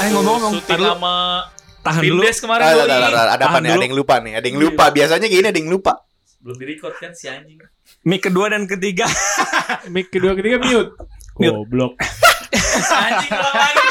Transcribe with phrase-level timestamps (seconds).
[0.00, 1.14] Ayo ngomong-ngomong, Syuting sama
[1.84, 2.20] tahan dulu.
[2.24, 3.70] Kemarin Ah, ada, ada, ada, apa Tahan nih?
[3.76, 4.32] Ada yang lupa nih.
[4.40, 4.84] Ada yang lupa.
[4.88, 5.92] Biasanya gini ada yang lupa.
[6.40, 7.60] Belum di record kan si anjing.
[8.08, 9.04] Mic kedua dan ketiga.
[9.92, 10.96] Mic kedua ketiga mute.
[11.36, 11.52] Mute.
[11.52, 11.92] Goblok.
[13.04, 13.89] Anjing lagi.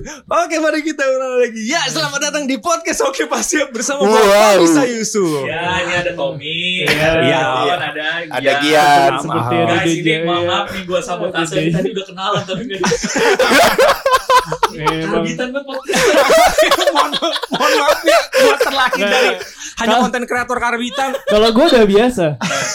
[0.00, 1.60] Oke, mari kita ulang lagi.
[1.62, 4.16] Ya, selamat datang di podcast Oke Pasiap bersama Wow.
[4.16, 5.44] Bapak Bisa Yusuf.
[5.44, 6.88] Ya, ini ada Tommy, Iya.
[6.88, 7.40] ada Iya.
[7.44, 9.10] Gian, ada Ada Gian.
[9.18, 9.60] Seperti Maaf.
[9.60, 10.08] ada Guys, ini DJ.
[10.24, 11.74] maaf, nih gue sabotase Ada DJ.
[11.76, 12.62] Tadi udah kenalan tapi
[14.30, 15.50] Podcast
[16.94, 17.10] mohon,
[17.50, 19.10] mohon maaf ya, gua terlahir Nggak.
[19.10, 19.30] dari
[19.76, 21.10] hanya Kal- konten kreator karbitan.
[21.24, 22.26] kalau gue udah biasa.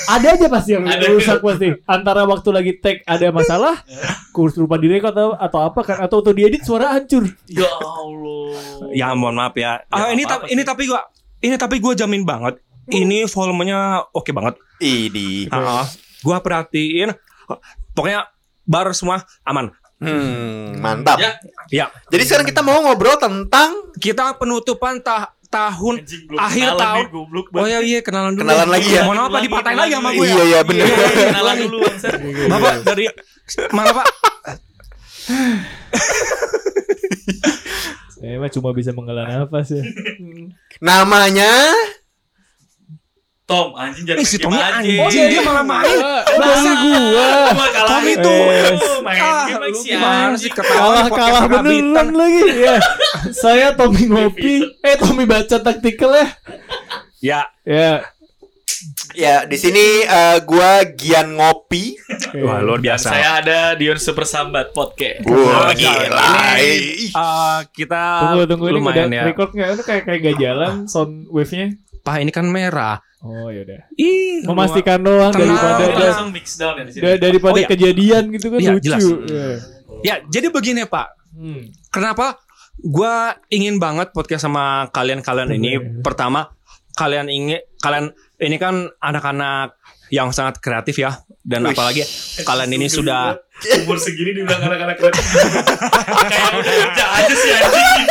[0.08, 1.06] Ada aja pasti yang Ada.
[1.08, 1.68] rusak pasti.
[1.86, 3.78] Antara waktu lagi tag ada masalah,
[4.32, 7.30] kurs lupa direkod atau atau apa kan atau auto diedit suara hancur.
[7.46, 9.86] Ya Allah Ya, mohon maaf ya.
[9.88, 11.06] Ah, Ya, ini ini tapi gua
[11.40, 12.58] ini tapi gua jamin banget.
[12.86, 14.58] Ini volumenya oke banget.
[14.78, 15.50] Ini.
[15.50, 15.86] Ah,
[16.22, 17.14] gua perhatiin
[17.94, 18.26] pokoknya
[18.64, 19.70] bar semua aman.
[19.96, 21.18] Hmm, mantap.
[21.18, 21.32] Ya.
[21.68, 27.00] Ya, Jadi sekarang kita mau ngobrol tentang kita penutupan ta- tahun Anjing, akhir kenalan tahun.
[27.00, 28.44] nih, goblok Oh ya iya kenalan dulu.
[28.44, 29.02] Kenalan lagi ya?
[29.02, 30.28] Mohon maaf Pak, dipatahin lagi sama gue ya.
[30.28, 30.84] Iya, iya, bener.
[30.84, 31.26] Iya, iya.
[31.26, 32.14] Kenalan dulu Bangsat.
[32.46, 33.06] Bapak dari
[33.72, 34.06] mana Pak?
[38.16, 39.84] Saya mah cuma bisa menghela nafas ya.
[40.80, 41.52] namanya
[43.46, 44.74] Tom, anjing jangan Eh, si main aja.
[45.06, 45.86] anjing, dia malah main.
[46.36, 47.30] Oh, dari gua.
[47.86, 48.36] Tommy itu.
[49.00, 50.42] Main Ah, game si gimana anjing.
[50.42, 52.76] sih Kalah kalah beneran lagi ya.
[53.32, 56.28] Saya Tommy ngopi, eh Tommy baca taktikal ya.
[57.22, 57.92] Ya, Ya.
[59.16, 62.02] ya di sini eh, gua Gian ngopi.
[62.40, 63.08] wah luar biasa.
[63.08, 65.22] Saya ada Dion Super Sambat Podcast.
[65.24, 66.58] Wah, gila.
[66.58, 69.24] ini, eh, kita Tunggu tunggu ini udah ya.
[69.24, 69.68] record nggak?
[69.72, 71.78] Itu kayak kayak gak jalan sound wave-nya.
[72.06, 73.02] Pak ini kan merah.
[73.20, 73.90] Oh yaudah.
[73.92, 77.18] Ih, Memastikan doang daripada langsung mix down ya di sini.
[77.18, 77.68] daripada Oh, iya.
[77.68, 78.86] kejadian gitu kan Iya, lucu.
[78.86, 79.02] jelas.
[79.02, 79.48] Iya.
[80.06, 81.08] Ya, jadi begini Pak.
[81.34, 81.74] Hmm.
[81.90, 82.38] Kenapa
[82.78, 85.72] gua ingin banget podcast sama kalian-kalian ini?
[85.76, 86.06] Bener.
[86.06, 86.54] Pertama,
[86.94, 89.74] kalian ingin kalian ini kan anak-anak
[90.08, 91.74] yang sangat kreatif ya dan Wih.
[91.74, 92.06] apalagi
[92.40, 93.42] kalian ini sudah
[93.82, 95.14] umur segini dibilang anak-anak keren.
[96.30, 98.06] Kayak udah aja sih anjing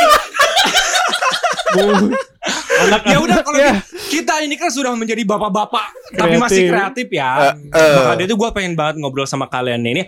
[2.85, 3.81] Anak ya udah kalau ya.
[4.11, 7.55] kita ini kan sudah menjadi bapak-bapak tapi masih kreatif ya.
[7.55, 7.95] Eh, eh.
[7.97, 10.05] Maka dari itu gue pengen banget ngobrol sama kalian ini.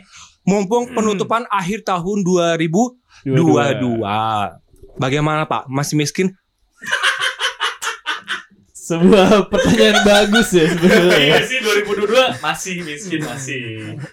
[0.47, 3.99] Mumpung penutupan akhir tahun 2022.
[4.97, 5.67] Bagaimana Pak?
[5.67, 6.31] Masih miskin?
[8.87, 11.19] Sebuah pertanyaan bagus ya sebenarnya.
[11.19, 13.59] Iya sih 2022 masih miskin masih.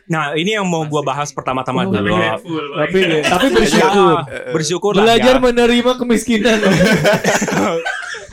[0.04, 2.10] Nah ini yang mau gue bahas pertama-tama Oh, Tapi dulu.
[2.12, 2.64] grateful.
[2.74, 4.14] Tapi tapi bersyukur.
[4.50, 5.40] Bersyukur lah Belajar ya.
[5.40, 6.58] menerima kemiskinan.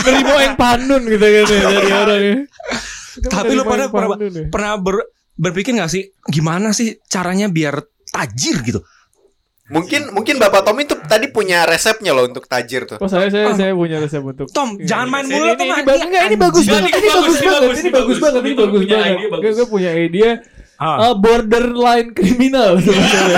[0.01, 2.35] Menerima yang pandun gitu kan ya dari orang ya.
[3.21, 4.49] Tapi lu pada pernah, ya.
[4.49, 7.77] pernah ber- berpikir gak sih gimana sih caranya biar
[8.09, 8.81] tajir gitu?
[9.71, 12.97] Mungkin mungkin Bapak Tommy tuh tadi punya resepnya loh untuk tajir tuh.
[12.97, 14.83] Oh saya saya saya punya resep untuk Tom, Iya.
[14.85, 15.63] jangan main Ini- mulu ini, Tom.
[15.63, 17.91] ini, Anjing, ba- enggak, ini bagus banget, Ini ini bagus, ini banget, bagus, ini ini
[17.91, 18.83] bagus banget, ini Ini bagus
[19.31, 19.53] banget.
[19.53, 20.29] Gue punya ide
[20.75, 20.97] Ah.
[20.99, 23.37] uh, borderline kriminal sebenarnya.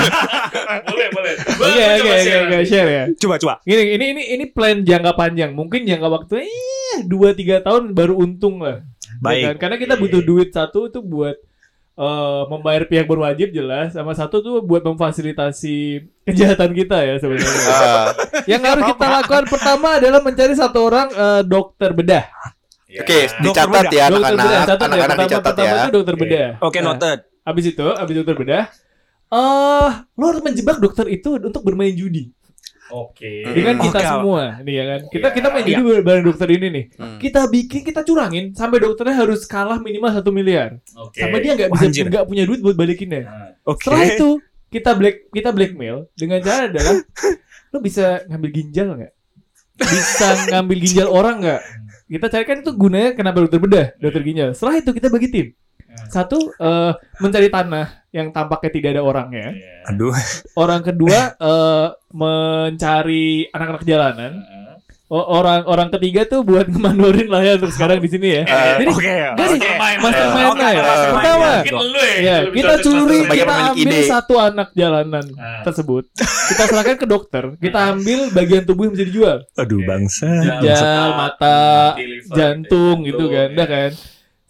[0.81, 1.33] boleh boleh.
[1.35, 2.65] Oke oke oke share oke nanti.
[2.65, 3.03] share ya.
[3.13, 3.53] Coba coba.
[3.61, 5.51] Gini ini ini ini plan jangka panjang.
[5.51, 8.79] Mungkin jangka waktu eh 2 3 tahun baru untung lah.
[8.79, 9.44] Ya Baik.
[9.45, 9.55] kan?
[9.59, 11.35] Karena kita butuh duit satu itu buat
[11.94, 15.78] eh, membayar pihak berwajib jelas sama satu tuh buat memfasilitasi
[16.26, 17.62] kejahatan kita ya sebenarnya.
[17.70, 18.08] Ah,
[18.46, 22.26] Yang harus kita lakukan pertama adalah mencari satu orang eh, dokter bedah.
[22.94, 23.42] Oke, Ya.
[23.42, 24.86] dicatat ya dokter bedah, anak-anak, catat ya.
[24.86, 25.81] anak-anak Pertama, dicatat pertama ya.
[25.81, 26.48] itu dokter bedah.
[26.62, 27.20] Oke, Nah, noted.
[27.44, 28.64] Abis itu, abis dokter bedah,
[29.34, 32.30] eh lo harus menjebak dokter itu untuk bermain judi
[32.94, 33.42] Oke.
[33.42, 34.06] dengan kita Oke.
[34.06, 35.02] semua, nih ya kan?
[35.09, 35.36] Kita Iya.
[35.36, 36.86] kita main judi bareng dokter ini nih.
[36.94, 37.18] Hmm.
[37.18, 40.78] Kita bikin, kita curangin sampai dokternya harus kalah minimal satu miliar.
[40.94, 41.18] Oke.
[41.18, 43.26] Sama dia nggak bisa nggak punya duit buat balikinnya.
[43.26, 43.81] Nah, Oke.
[43.81, 44.30] Setelah itu
[44.70, 46.96] kita black kita blackmail dengan cara adalah
[47.74, 49.14] lo bisa ngambil ginjal nggak?
[49.81, 51.62] Bisa ngambil ginjal orang nggak?
[52.06, 54.50] Kita carikan itu gunanya kenapa dokter bedah, dokter ginjal.
[54.54, 55.48] Setelah itu kita bagi tim.
[56.06, 59.48] Satu eh, mencari tanah yang tampaknya tidak ada orangnya.
[59.51, 59.90] iya.
[59.90, 60.13] Aduh.
[60.56, 64.34] Orang kedua eh, mencari anak-anak jalanan.
[65.13, 68.42] O- orang orang ketiga tuh buat ngemandorin lah ya untuk sekarang di sini ya.
[68.44, 69.06] Eh, Jadi Oke.
[69.06, 70.00] Gini, Mastermind.
[70.01, 70.84] mastermind Oke, lah ya.
[71.12, 74.10] Pertama, ya, Ya, kita curi, kita ambil ide.
[74.10, 75.62] satu anak jalanan Ah.
[75.62, 76.10] tersebut.
[76.50, 77.44] Kita serahkan ke dokter.
[77.56, 79.38] Kita ambil bagian tubuh yang bisa dijual.
[79.54, 80.28] Aduh, bangsa.
[80.60, 81.96] Ginjal, mata,
[82.30, 83.54] jantung gitu kan, ya.
[83.54, 83.92] udah kan.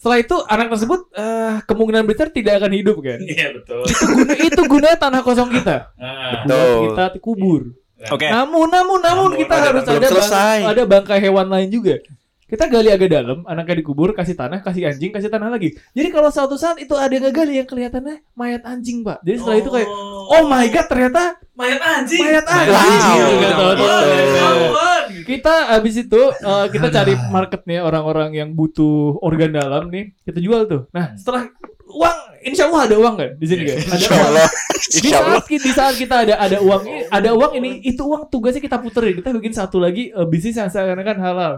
[0.03, 3.23] Setelah itu anak tersebut eh, kemungkinan besar tidak akan hidup kan.
[3.31, 3.87] Iya betul.
[3.87, 5.95] itu guna itu gunanya tanah kosong kita.
[5.95, 6.79] Ah, Buat Betul.
[6.83, 7.61] kita kubur.
[8.03, 8.27] Oke.
[8.27, 12.03] Namun namun namun Namun, kita ada- harus ada ada bangkai hewan lain juga.
[12.43, 15.73] Kita gali agak dalam, anaknya dikubur, kasih tanah, kasih anjing, kasih tanah lagi.
[15.89, 19.23] Jadi kalau suatu saat itu ada yang ngegali yang kelihatannya mayat anjing, Pak.
[19.23, 19.89] Jadi setelah itu kayak,
[20.29, 21.21] oh my god, ternyata
[21.55, 22.21] mayat anjing.
[22.21, 22.53] mayat Wow.
[22.53, 23.17] anjing.
[23.39, 23.73] gitu kan, Wow.
[23.73, 24.53] teman-teman.
[24.69, 24.92] Wow.
[25.23, 30.67] Kita habis itu eh, kita cari marketnya orang-orang yang butuh organ dalam nih, kita jual
[30.67, 30.81] tuh.
[30.91, 31.47] Nah, setelah
[31.87, 33.77] uang, insya Allah ada uang kan di sini kan?
[33.79, 34.27] Ada Insya uang.
[34.27, 34.47] Allah.
[34.83, 35.39] Di Insya Allah.
[35.39, 38.77] saat, di saat kita ada ada uang ini, ada uang ini, itu uang tugasnya kita
[38.77, 39.15] puterin.
[39.17, 41.53] Kita bikin satu lagi eh, bisnis yang seakan-akan halal.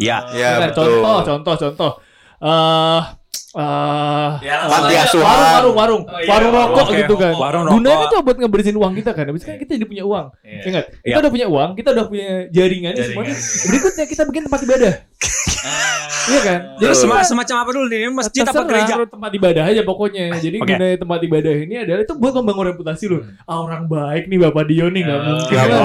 [0.00, 0.24] Ya.
[0.32, 0.88] Ya, Nah, betul.
[1.00, 1.92] contoh, contoh, contoh.
[2.40, 3.00] Eh
[3.52, 5.22] eh Ya, Panti asuhan.
[5.22, 6.96] warung, warung, warung, Oh, iya, warung rokok oke.
[6.96, 7.32] gitu kan.
[7.34, 8.10] Warung Gunanya rokok.
[8.10, 9.24] tuh buat ngebersihin uang kita kan.
[9.26, 10.26] Habis kan kita jadi punya uang.
[10.40, 10.60] Iya.
[10.64, 11.16] Ingat, kita Iya.
[11.18, 13.12] udah punya uang, kita udah punya jaringannya Jaringan.
[13.28, 13.36] semuanya.
[13.68, 14.92] Berikutnya kita bikin tempat ibadah.
[15.62, 16.00] Ah.
[16.22, 16.58] Iya kan?
[16.76, 18.00] Jadi sema- semacam apa dulu nih?
[18.08, 18.94] Masjid apa gereja?
[19.04, 20.24] tempat ibadah aja pokoknya.
[20.36, 20.70] Jadi Oke.
[20.70, 23.18] gunanya tempat ibadah ini adalah itu buat membangun reputasi lu.
[23.42, 25.82] Ah, orang baik nih Bapak Dio nih nggak Ya, mungkin nggak lah.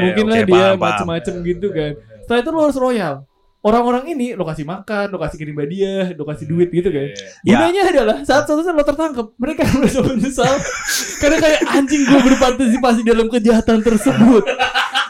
[0.00, 0.24] mungkin.
[0.26, 1.92] Lah dia macem-macem gitu kan.
[2.20, 3.14] Setelah itu lu harus royal.
[3.60, 7.12] Orang-orang ini lo kasih makan, lo kasih kirim hadiah, lo kasih duit gitu kan.
[7.44, 7.60] Ya.
[7.60, 10.54] Gunanya adalah saat suatu saat lo tertangkap, mereka merasa menyesal
[11.20, 14.48] karena kayak anjing gue berpartisipasi dalam kejahatan tersebut.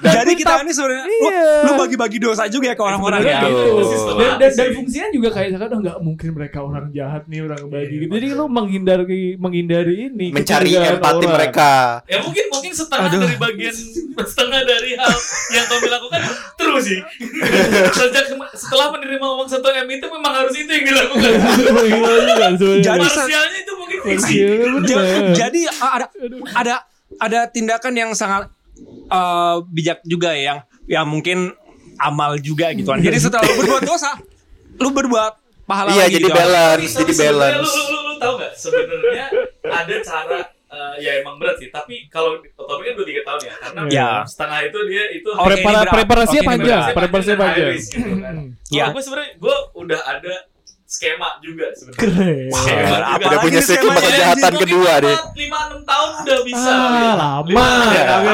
[0.03, 1.45] Jadi kita ini sebenarnya lu, Iya.
[1.63, 3.41] lu bagi-bagi dosa juga ya ke orang-orang ya.
[3.43, 3.85] gitu.
[4.17, 7.61] Dan, dan, dan fungsinya juga kayak misalkan oh nggak mungkin mereka orang jahat nih orang
[7.67, 8.11] bagi gitu.
[8.11, 11.35] Jadi lu menghindari menghindari ini Mencari empati orang.
[11.35, 11.71] mereka.
[12.07, 13.21] Ya mungkin mungkin setengah Aduh.
[13.21, 13.75] dari bagian
[14.21, 15.13] setengah dari hal
[15.51, 16.21] yang Tommy lakukan
[16.55, 17.01] terus sih.
[17.91, 21.31] Sejak setelah menerima uang 1 M itu memang harus itu yang dilakukan.
[22.81, 24.35] Jadi- Parsialnya itu mungkin fiksi.
[24.87, 25.05] Iya,
[25.35, 26.07] Jadi ada
[26.55, 26.75] ada
[27.19, 28.49] ada tindakan yang sangat
[29.07, 31.53] uh, bijak juga ya, yang yang mungkin
[31.97, 32.99] amal juga gitu kan.
[32.99, 34.11] Jadi setelah lu berbuat dosa,
[34.75, 35.33] lu berbuat
[35.65, 36.35] pahala Iya, lagi jadi gitu.
[36.35, 37.59] balance, Tapi jadi balance.
[37.59, 39.27] Lu, lu, lu, lu tahu gak sebenarnya
[39.63, 41.69] ada cara eh, ya emang berat sih.
[41.69, 44.11] Tapi kalau Tommy kan udah tiga tahun ya, karena Ya.
[44.25, 47.69] setengah itu dia itu Oke, Prepara- preparasinya ini panjang, preparasinya high panjang.
[47.71, 48.35] risk gitu kan.
[48.69, 48.83] Ya.
[48.83, 50.35] Kalau gue sebenarnya gue udah ada
[50.91, 52.01] skema juga sebenarnya.
[52.03, 52.51] Keren.
[52.51, 53.27] Skema Wah, juga.
[53.31, 55.17] Udah punya skema kejahatan kedua deh.
[55.39, 56.67] Lima enam tahun udah bisa.
[56.69, 57.15] Ah, gitu.
[57.15, 57.47] lama.
[57.47, 58.05] Lima, Ya.
[58.11, 58.33] lama,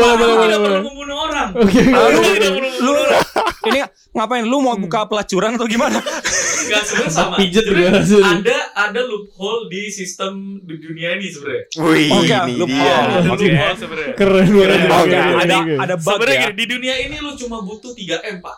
[0.00, 1.48] lama, boleh, tidak perlu membunuh orang.
[1.52, 3.22] Lu, perlu lu membunuh orang.
[3.68, 3.78] ini
[4.10, 4.44] ngapain?
[4.44, 6.00] Lu mau buka pelacuran atau gimana?
[6.00, 7.34] Enggak sebenarnya sama.
[7.36, 8.32] Pijet juga hasilnya.
[8.40, 10.32] Ada ada loophole di sistem
[10.62, 11.64] di dunia ini sebenarnya.
[11.76, 12.78] Wih, Oke, ini.
[12.80, 13.44] Ada Oke.
[13.44, 14.14] loophole sebenarnya.
[14.14, 15.20] Keren banget.
[15.36, 16.56] Ada ada bug Sebenarnya ya.
[16.56, 18.56] di dunia ini lu cuma butuh 3 M, Pak.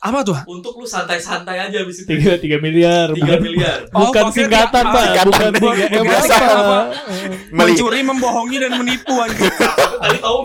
[0.00, 0.32] Apa tuh?
[0.48, 2.08] Untuk lu santai-santai aja habis itu.
[2.08, 3.12] tiga tiga miliar.
[3.12, 3.78] 3 bukan- miliar.
[3.92, 5.28] Oh, Bukan maksudnya singkatan tiga- pak, singkatan.
[5.28, 6.36] bukan tiga Biasa.
[7.52, 9.52] Meli- Mencuri, membohongi dan menipu anjing.
[10.00, 10.38] Tadi tahu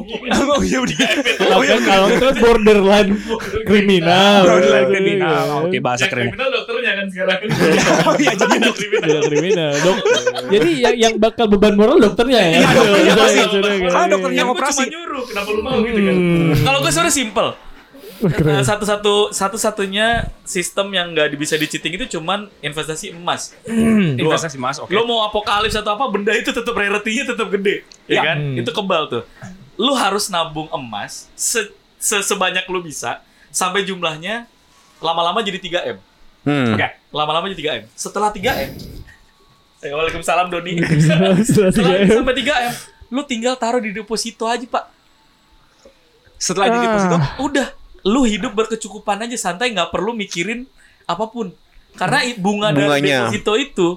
[0.45, 1.07] Oh iya udah.
[1.39, 3.09] Kalau kan kalau itu kan borderline
[3.63, 4.41] kriminal.
[4.43, 5.43] Borderline kriminal.
[5.63, 6.27] Oke, bahasa keren.
[6.27, 7.37] kriminal dokternya kan sekarang.
[8.03, 9.07] Oh iya jadi Yang kriminal.
[9.07, 9.71] Tidak kriminal.
[9.77, 9.97] Dok.
[10.51, 12.57] Jadi yang yang bakal beban moral dokternya ya.
[12.57, 13.39] Iya, dokternya Sudah, pasti.
[13.39, 14.07] sudah, Karena sudah.
[14.09, 14.75] dokternya Yang operasi.
[14.77, 16.15] cuma nyuruh, kenapa lu mau gitu kan?
[16.17, 16.51] Hmm.
[16.59, 17.49] Kalau gue sebenarnya simple.
[18.17, 18.55] Keren.
[18.55, 20.07] Eh, satu-satu satu-satunya
[20.41, 23.51] sistem yang nggak bisa diciting itu cuman investasi emas.
[24.15, 24.87] Investasi mas, oke.
[24.89, 28.21] Lo mau apokalips atau apa benda itu tetap rarity-nya tetap gede, ya, Ya.
[28.23, 28.37] kan?
[28.39, 28.55] Hmm.
[28.55, 29.23] Itu kebal tuh.
[29.75, 33.19] Lu harus nabung emas se- se- sebanyak lu bisa
[33.49, 34.47] sampai jumlahnya
[34.97, 35.97] lama-lama jadi 3M.
[36.41, 36.71] Hmm.
[36.71, 36.87] Oke.
[37.09, 37.83] Lama-lama jadi 3M.
[37.91, 38.69] Setelah 3M.
[39.81, 40.79] Eh, Waalaikumsalam Doni.
[40.79, 42.07] Setelah tiga Setelah M.
[42.15, 42.71] sampai 3M,
[43.09, 44.85] lu tinggal taruh di deposito aja, Pak.
[46.35, 47.67] Setelah di deposito, Udah,
[48.05, 50.69] lu hidup berkecukupan aja santai nggak perlu mikirin
[51.03, 51.49] apa pun.
[51.95, 53.31] Karena bunga dari Bunganya.
[53.31, 53.87] deposito itu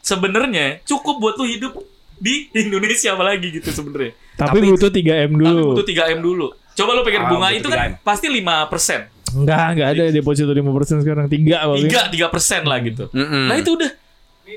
[0.00, 1.72] sebenarnya cukup buat lu hidup
[2.16, 4.12] di Indonesia apalagi gitu sebenarnya.
[4.34, 5.66] Tapi Tapi- butuh 3 M Tapi dulu.
[5.72, 6.46] butuh 3M dulu.
[6.70, 7.92] Coba lu pikir Ah, bunga itu kan 3M.
[8.00, 9.00] pasti 5%.
[9.30, 11.26] Enggak, enggak ada deposito 5% sekarang.
[11.28, 11.74] 3 apa?
[11.76, 13.04] 3 3% lah gitu.
[13.10, 13.44] Mm-mm.
[13.46, 13.90] Nah itu udah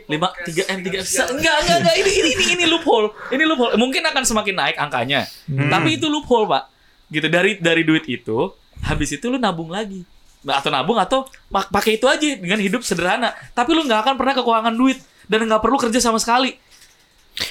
[0.07, 3.11] 5 3 M 3 M enggak enggak enggak ini ini ini ini loophole.
[3.29, 3.75] Ini loophole.
[3.75, 5.27] Mungkin akan semakin naik angkanya.
[5.45, 6.63] Tapi itu loophole, Pak.
[7.09, 10.01] Gitu dari dari duit itu habis itu lu nabung lagi.
[10.41, 13.31] Nah, atau nabung atau pakai itu aja dengan hidup sederhana.
[13.51, 16.57] Tapi lu nggak akan pernah kekurangan duit dan nggak perlu kerja sama sekali.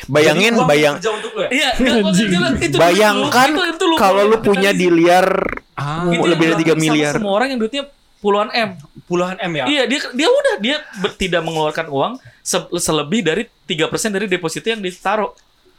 [0.06, 1.50] Bayangin, bayang, kerja untuk lu ya?
[1.50, 1.68] Iya,
[2.70, 5.26] bayangkan itu, itu loophole kalau lu punya miliar
[5.72, 7.12] Ah, Itu mau yang lebih dari 3 dilakukan sama miliar.
[7.16, 7.82] Semua orang yang duitnya
[8.22, 8.68] puluhan M.
[9.02, 9.64] puluhan M ya.
[9.66, 14.68] Iya, dia dia udah dia ber- tidak mengeluarkan uang se- selebih dari 3% dari deposito
[14.68, 15.32] yang ditaruh.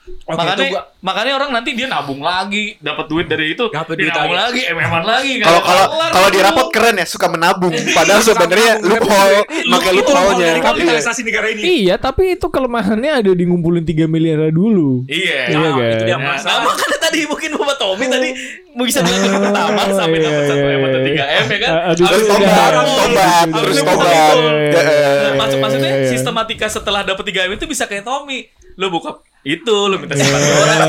[0.03, 4.03] Oke, makanya gua- makanya orang nanti dia nabung lagi, dapat duit dari itu, Dapat dia
[4.03, 5.31] duit nabung lagi, MM-an lagi.
[5.39, 7.72] Kalau kalau kalau di rapot keren ya suka menabung.
[7.72, 10.45] Padahal sebenarnya loophole, pakai Itu loophole-nya.
[10.45, 11.62] dari kapitalisasi negara ini.
[11.81, 15.07] Iya, tapi itu kelemahannya ada di ngumpulin 3 miliar dulu.
[15.07, 15.39] Iya.
[15.50, 15.88] Iya, Nah, kan?
[15.89, 16.51] itu dia Nah, masalah.
[16.53, 18.29] nah, makanya tadi mungkin Bapak Tommy tadi
[18.75, 21.05] bisa dilakukan pertama sampai Iya, dapat satu iya, M atau iya.
[21.05, 21.72] 3 M ya kan?
[21.93, 24.36] Terus itu tobat, udah- tobat, Harus terus tobat.
[24.36, 26.10] Nah, maksud maksudnya Iya, iya.
[26.10, 28.51] sistematika setelah dapat 3 M itu bisa kayak Tommy.
[28.75, 30.79] Lo buka itu lu minta simpati orang.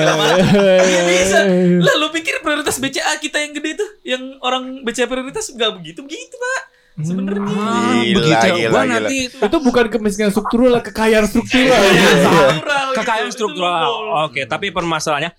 [0.78, 1.38] Iya bisa.
[1.82, 6.06] Lah lu pikir prioritas BCA kita yang gede tuh, yang orang BCA prioritas nggak begitu
[6.06, 6.62] begitu pak.
[6.94, 7.42] Sebenarnya.
[7.42, 8.46] Ah, Gila, begitu.
[8.54, 8.94] gila, Gua gila.
[9.02, 11.82] nanti Itu bukan kemiskinan struktural, kekayaan struktural.
[11.82, 12.98] Iya, struktural, gitu.
[13.02, 13.82] kekayaan Itu struktural.
[14.30, 15.34] Oke, tapi permasalahannya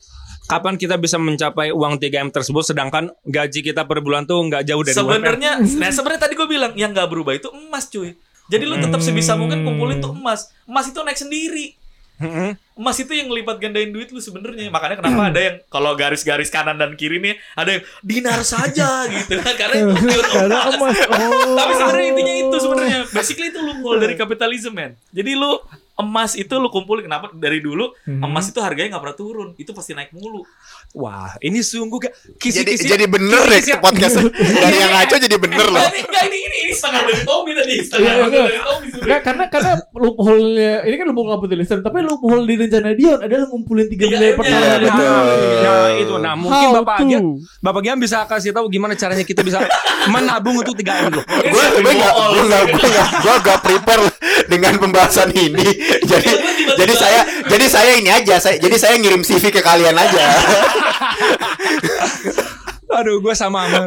[0.45, 4.83] kapan kita bisa mencapai uang 3M tersebut sedangkan gaji kita per bulan tuh nggak jauh
[4.83, 4.93] dari?
[4.93, 8.13] Sebenarnya, nah sebenarnya tadi gue bilang yang nggak berubah itu emas cuy.
[8.45, 10.51] Jadi lu tetap sebisa mungkin kumpulin tuh emas.
[10.67, 11.73] Emas itu naik sendiri.
[12.15, 12.55] Mm-mm.
[12.75, 14.67] Emas itu yang lipat gandain duit lu sebenarnya.
[14.67, 19.39] Makanya kenapa ada yang kalau garis-garis kanan dan kiri nih ada yang dinar saja gitu
[19.39, 19.95] kan karena itu
[20.35, 20.97] Karena emas.
[21.07, 21.55] Oh.
[21.55, 22.99] Tapi sebenarnya intinya itu sebenarnya.
[23.11, 24.95] Basically itu loophole dari kapitalisme men.
[25.15, 25.59] Jadi lu
[25.95, 29.49] emas itu lu kumpulin kenapa dari dulu emas itu harganya nggak pernah turun.
[29.55, 30.43] Itu pasti naik mulu.
[30.93, 32.37] Wah, ini sungguh kayak Jadi
[32.75, 32.83] kisi-kisi.
[32.85, 34.27] jadi bener deh kisi-kisi- podcastnya
[34.63, 35.79] dari yang ngaco jadi bener loh.
[35.81, 37.71] Ini, enggak, ini, ini, ini setengah dari Tommy tadi.
[37.71, 38.61] Iya, Setengah iya, dari iya.
[38.61, 38.87] Tommy.
[38.95, 43.85] Enggak, karena karena loophole-nya ini kan loophole kapitalisme, tapi loophole di rencana Dion adalah ngumpulin
[43.85, 44.55] 3 Iya, miliar iya, pertama.
[44.57, 45.07] iya, betul.
[45.57, 46.13] Nah, itu.
[46.17, 46.97] Nah, mungkin How Bapak?
[47.05, 47.25] Gian,
[47.59, 49.59] Bapak Gian bisa kasih tahu gimana caranya kita bisa
[50.07, 51.23] menabung untuk 3M dulu.
[51.23, 52.13] gue gue nggak
[53.15, 54.03] gue nggak prepare
[54.55, 55.67] dengan pembahasan ini
[56.11, 56.31] jadi
[56.79, 57.21] jadi saya
[57.51, 60.23] jadi saya ini aja saya jadi saya ngirim CV ke kalian aja
[62.95, 63.83] Aduh, gue sama sama.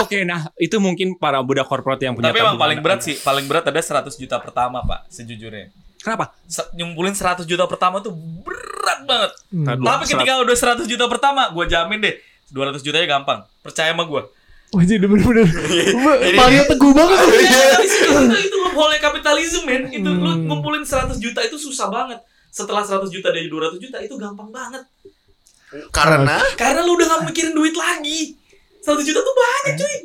[0.00, 3.44] Oke, nah itu mungkin para budak korporat yang punya Tapi emang paling berat sih, paling
[3.44, 5.68] berat ada 100 juta pertama, Pak, sejujurnya.
[6.00, 6.32] Kenapa?
[6.48, 9.30] Se- Nyumpulin 100 juta pertama tuh berat banget.
[9.68, 12.14] Aduh, Tapi ketika udah 100 juta pertama, gue jamin deh
[12.48, 13.44] 200 jutanya gampang.
[13.60, 14.22] Percaya sama gue.
[14.84, 15.48] Jadi bener-bener
[16.36, 17.18] Mario teguh banget.
[17.40, 19.90] Iya, itu, loophole kapitalisme, men.
[19.90, 22.22] Itu lu ngumpulin 100 juta itu susah banget.
[22.54, 24.86] Setelah 100 juta dari 200 juta itu gampang banget.
[25.92, 28.38] karena Karena lu udah gak mikirin duit lagi.
[28.80, 29.96] 100 juta tuh banyak, cuy.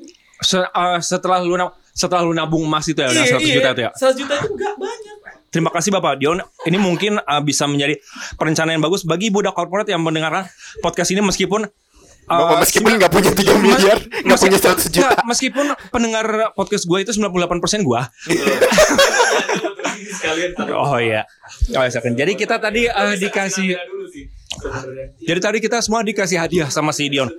[0.44, 3.82] Se- eh, setelah lu nab- setelah lu nabung emas itu ya, udah 100 juta itu
[3.86, 3.92] ya.
[3.96, 5.16] 100 juta itu gak banyak.
[5.54, 6.42] Terima kasih Bapak Dion.
[6.66, 8.02] Ini mungkin uh, bisa menjadi
[8.42, 10.50] perencanaan yang bagus bagi budak korporat yang mendengarkan
[10.82, 11.70] podcast ini meskipun
[12.30, 17.00] uh, meskipun nggak punya 3 miliar nggak punya 100 juta Nggak, meskipun pendengar podcast gue
[17.04, 18.02] itu 98% gue.
[20.74, 21.28] Oh iya.
[21.76, 24.26] Oh, iya, Jadi kita tadi uh, dikasih dulu sih.
[24.60, 25.08] sebenarnya.
[25.20, 27.30] Jadi tadi kita semua dikasih hadiah sama si Dion.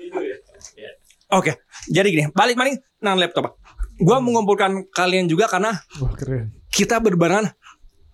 [1.33, 1.59] Oke.
[1.91, 3.59] Jadi gini, balik maning nang laptop.
[4.01, 6.51] Gua mengumpulkan kalian juga karena Wah, keren.
[6.75, 7.55] kita berbarengan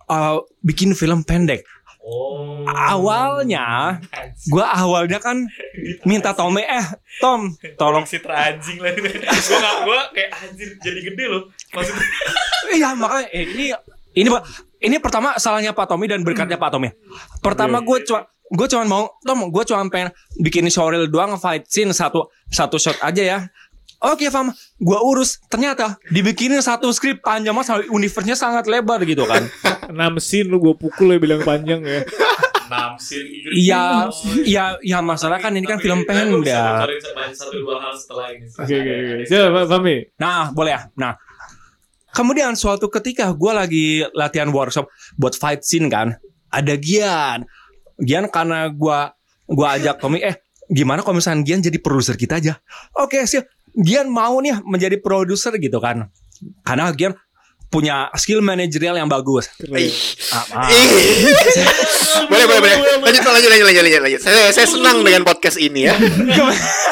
[0.07, 1.65] uh, bikin film pendek.
[2.01, 2.65] Oh.
[2.65, 4.01] Awalnya,
[4.49, 5.45] gua awalnya kan
[6.01, 6.81] minta Tommy eh
[7.21, 9.21] Tom tolong si teranjing lah ini.
[9.49, 11.45] Gua gak, gua kayak anjir jadi gede loh.
[11.77, 12.01] Maksudnya
[12.81, 13.65] Iya makanya eh, ini
[14.17, 14.41] ini Pak,
[14.81, 16.89] ini pertama salahnya Pak Tommy dan berkatnya Pak Tommy.
[17.37, 20.09] Pertama gue cuma gue cuma mau Tom gue cuma pengen
[20.41, 23.39] bikin showreel doang fight scene satu satu shot aja ya.
[24.01, 24.49] Oke Fam,
[24.81, 25.37] gue urus.
[25.45, 29.45] Ternyata dibikinin satu skrip panjang mas, universe-nya sangat lebar gitu kan.
[29.89, 32.01] Kena mesin lu gue pukul ya bilang panjang ya.
[32.71, 33.19] namsil
[33.51, 34.07] Iya,
[34.47, 36.47] iya, iya masalah kan ini kan film pendek.
[37.35, 38.47] satu dua hal setelah ini.
[38.47, 39.15] Oke oke oke.
[39.27, 39.95] Siapa Fami?
[40.15, 40.81] Nah, boleh ya.
[40.95, 41.13] Nah,
[42.15, 44.87] kemudian suatu ketika gue lagi latihan workshop
[45.19, 46.15] buat fight scene kan,
[46.47, 47.43] ada Gian.
[47.99, 48.99] Gian karena gue
[49.51, 50.39] gua ajak Tommy, eh
[50.71, 52.55] gimana kalau misalnya Gian jadi produser kita aja?
[52.95, 53.43] Oke sih,
[53.75, 56.11] Gian mau nih menjadi produser gitu kan?
[56.67, 57.15] Karena Gian
[57.71, 59.47] punya skill manajerial yang bagus.
[60.35, 60.67] Ah, ah.
[62.27, 64.21] Boleh boleh boleh lanjut lanjut lanjut lanjut lanjut, lanjut.
[64.21, 65.95] saya saya senang dengan podcast ini ya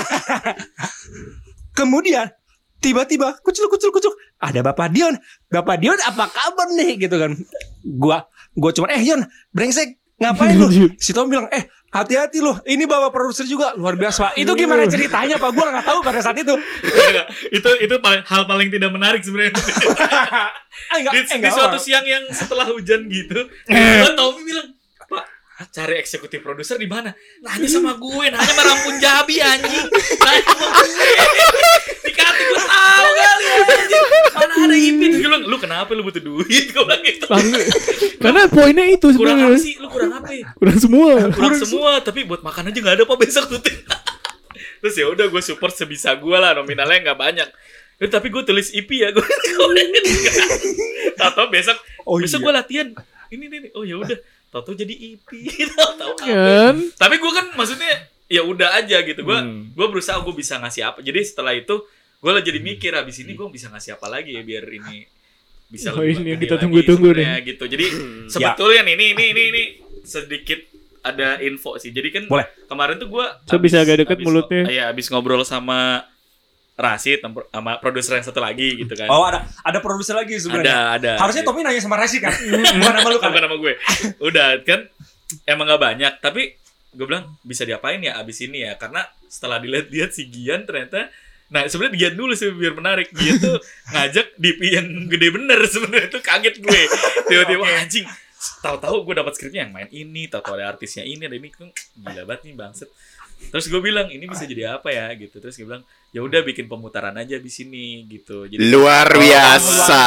[1.78, 2.32] Kemudian
[2.80, 5.20] tiba-tiba kucul kucul kucul ada Bapak Dion.
[5.52, 7.36] Bapak Dion apa kabar nih gitu kan.
[7.84, 8.24] Gua
[8.56, 9.22] gua cuman eh Yon,
[9.52, 10.68] brengsek ngapain lu?
[11.00, 12.54] Si Tom bilang, "Eh, hati-hati lu.
[12.66, 15.50] Ini bapak produser juga luar biasa." Pak." Itu gimana ceritanya, Pak?
[15.54, 16.54] Gua nggak tahu pada saat itu.
[17.58, 19.54] itu itu paling hal paling tidak menarik sebenarnya.
[20.90, 21.84] Enggak, di, eh, di enggak suatu apa.
[21.84, 24.68] siang yang setelah hujan gitu, tiba-tiba Tommy bilang,
[25.06, 25.26] Pak,
[25.76, 27.12] cari eksekutif produser di mana?
[27.44, 29.86] Nanya sama gue, nanya sama Rampun Jabi anjing.
[29.92, 30.90] Nanya sama gue.
[32.40, 34.06] Dikati gue tahu kali anjing.
[34.30, 36.66] Mana ada IP Terus gue bilang, lu kenapa lu butuh duit?
[36.70, 37.26] Gue bilang gitu.
[38.18, 39.60] Karena poinnya itu Kurang apa sebenarnya.
[39.60, 39.74] sih?
[39.76, 40.28] Lu kurang apa?
[40.56, 41.12] Kurang semua.
[41.30, 43.60] Kurang semua, tapi buat makan aja nggak ada pak besok tuh.
[44.80, 47.50] Terus ya udah gue support sebisa gue lah nominalnya nggak banyak.
[48.00, 49.28] Eh, tapi gue tulis IP ya gue.
[51.16, 52.46] Tato besok Oh, besok iya.
[52.46, 52.88] gue latihan.
[53.30, 54.18] Ini nih, oh ya udah.
[54.50, 55.30] Tato jadi IP.
[56.00, 56.26] Tahu apa?
[56.26, 56.76] Kan?
[56.96, 57.92] Tapi gue kan maksudnya
[58.26, 59.22] ya udah aja gitu.
[59.22, 59.70] Gue Hmm.
[59.70, 61.00] gue berusaha gue bisa ngasih apa.
[61.00, 61.76] Jadi setelah itu
[62.20, 65.08] gue lah jadi mikir habis ini gue bisa ngasih apa lagi ya biar ini
[65.70, 67.64] bisa Oh, lebih ini yang kita tunggu-tunggu sebenarnya gitu.
[67.64, 67.86] Jadi
[68.26, 69.64] sebetulnya nih, ini ini ini ini
[70.02, 70.60] sedikit
[71.00, 71.94] ada info sih.
[71.94, 72.50] Jadi kan Boleh.
[72.66, 74.66] kemarin tuh gue So, bisa agak deket mulutnya.
[74.66, 76.10] Iya, habis ngobrol sama
[76.74, 79.08] Rasid sama produser yang satu lagi gitu kan.
[79.12, 80.76] Oh, ada ada produser lagi ada sebenarnya.
[80.96, 81.12] ada.
[81.20, 82.34] Harusnya Tommy nanya sama Rasi kan.
[82.80, 83.30] Bukan sama lu kan.
[83.30, 83.74] bukan nama gue.
[84.24, 84.90] Udah kan
[85.46, 86.58] emang nggak banyak tapi
[86.90, 91.14] gue bilang bisa diapain ya abis ini ya karena setelah dilihat-lihat si Gian ternyata
[91.50, 93.10] nah sebenarnya Gian dulu sih biar menarik.
[93.12, 93.58] Gian tuh
[93.90, 96.10] ngajak DP yang gede bener sebenarnya.
[96.10, 96.82] Tuh kaget gue.
[97.26, 98.06] Tiba-tiba anjing
[98.64, 101.50] tahu-tahu gue dapat skripnya yang main ini tahu-tahu ada artisnya ini ada ini.
[101.50, 102.90] Tuh gila banget nih bangset
[103.40, 105.08] terus gue bilang ini bisa jadi apa ya?
[105.16, 105.40] Gitu.
[105.40, 105.80] Terus gue bilang
[106.12, 108.44] ya udah bikin pemutaran aja di sini gitu.
[108.44, 110.04] Jadi Luar Oh, biasa.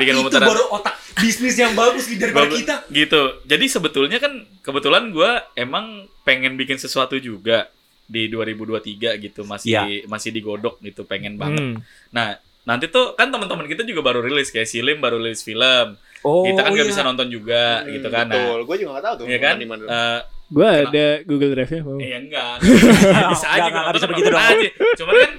[0.00, 0.48] Bikin itu pemutaran.
[0.48, 2.58] baru otak bisnis yang bagus daripada Bagus.
[2.64, 2.74] kita.
[2.88, 3.22] gitu.
[3.44, 4.32] Jadi sebetulnya kan
[4.64, 7.68] kebetulan gue emang pengen bikin sesuatu juga
[8.12, 8.76] di 2023
[9.18, 10.04] gitu masih Iya.
[10.04, 11.80] masih digodok gitu pengen banget Hmm.
[12.10, 16.44] nah nanti tuh kan teman-teman kita juga baru rilis kayak Silim baru rilis film Oh,
[16.44, 16.92] kita kan nggak iya.
[16.92, 18.60] bisa nonton juga gitu kan nah Betul.
[18.62, 19.24] Gue juga gak tahu tuh.
[19.26, 19.82] ya kan mana.
[19.82, 21.80] Eh, Gue ada Google Drive-nya.
[21.80, 21.96] mau.
[21.96, 22.54] Eh, enggak.
[23.32, 24.38] bisa aja Enggak, enggak bisa begitu dong.
[24.38, 24.68] aja.
[24.94, 25.32] Cuman kan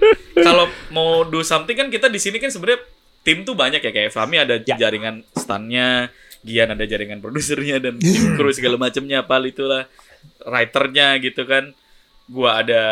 [0.44, 2.82] kalau mau do something kan kita di sini kan sebenarnya
[3.22, 4.76] tim tuh banyak ya kayak Fami ada Ya.
[4.76, 6.12] jaringan stunnya,
[6.42, 9.88] Gian ada jaringan produsernya dan tim kru segala macamnya apa itulah
[10.42, 11.72] writernya gitu kan.
[12.34, 12.84] Gua ada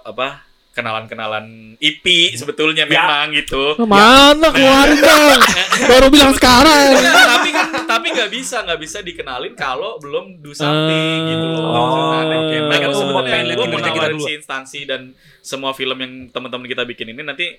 [0.00, 0.40] apa
[0.72, 1.44] kenalan-kenalan
[1.78, 2.92] IP sebetulnya Ya.
[2.94, 3.76] memang gitu.
[3.82, 5.40] Mana keluarin dong?
[5.82, 6.92] Baru bilang sekarang.
[6.94, 11.28] Enggak, tapi kan tapi nggak bisa nggak bisa dikenalin kalau belum do something Ah.
[11.30, 11.64] gitu loh.
[11.66, 12.56] Oh, oke.
[12.62, 15.00] Nah, kan Oh, sebenarnya pengen lihat gue mau nawarin si instansi dan
[15.40, 17.56] semua film yang teman-teman kita bikin ini nanti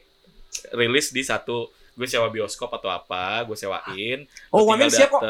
[0.72, 4.30] rilis di satu gue sewa bioskop atau apa, gue sewain.
[4.50, 5.22] Oh, tinggal siap kok.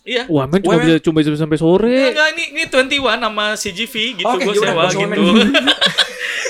[0.00, 0.24] Iya.
[0.26, 1.92] Wah, men cuma bisa cuma bisa sampai sore.
[2.08, 5.24] Enggak, enggak, ini ini 21 sama CGV gitu Oke, gue sewa gua sewa gitu.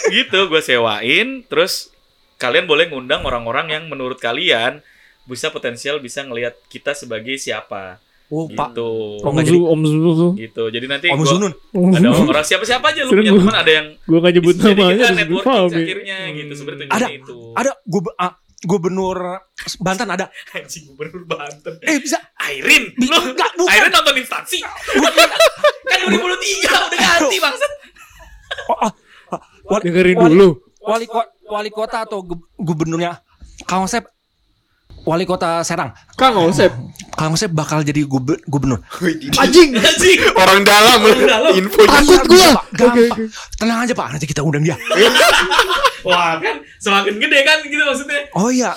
[0.09, 1.91] gitu gue sewain terus
[2.37, 4.83] kalian boleh ngundang orang-orang yang menurut kalian
[5.25, 8.79] bisa potensial bisa ngelihat kita sebagai siapa Oh, Pak.
[8.79, 9.19] gitu.
[9.19, 10.29] Oh, Om nggak Zu, Om Zu.
[10.39, 10.71] gitu.
[10.71, 11.53] Jadi nanti Om gua- Zunun.
[11.91, 14.87] ada orang siapa-siapa aja lu punya gua- teman ada yang Gue gak nyebut jadi namanya.
[14.87, 15.83] kita terus gue networking ya.
[15.83, 17.07] akhirnya gitu sebenarnya Ada.
[17.11, 17.39] itu.
[17.59, 18.01] Ada gue
[18.63, 19.41] gubernur
[19.77, 20.29] Banten ada.
[20.51, 21.81] Anjing gubernur Banten.
[21.81, 22.21] Eh bisa.
[22.39, 23.71] Airin, Bi- lu enggak, bukan.
[23.71, 24.59] Airin nonton instansi.
[25.91, 26.21] kan 2023
[26.71, 27.73] udah ganti bangsat.
[28.67, 28.93] Oh, ah,
[29.31, 30.49] ah, wali, Dengerin wali- dulu.
[30.81, 33.21] Wali, ko- wali kota atau gu- gubernurnya
[33.63, 34.09] Kang Osep
[35.01, 36.73] Wali kota Serang Kang Osep.
[37.13, 38.81] Kang Osep bakal jadi guber- gubernur
[39.37, 39.77] Anjing.
[39.77, 40.19] Anjing.
[40.33, 41.13] Orang dalam lu.
[41.21, 41.53] dalam.
[41.53, 42.65] Info Takut gua.
[42.73, 42.97] Gampang.
[42.97, 43.25] Oke, oke.
[43.55, 44.77] Tenang aja pak Nanti kita undang dia
[46.03, 48.21] Wah, kan semakin gede kan gitu maksudnya.
[48.33, 48.73] Oh iya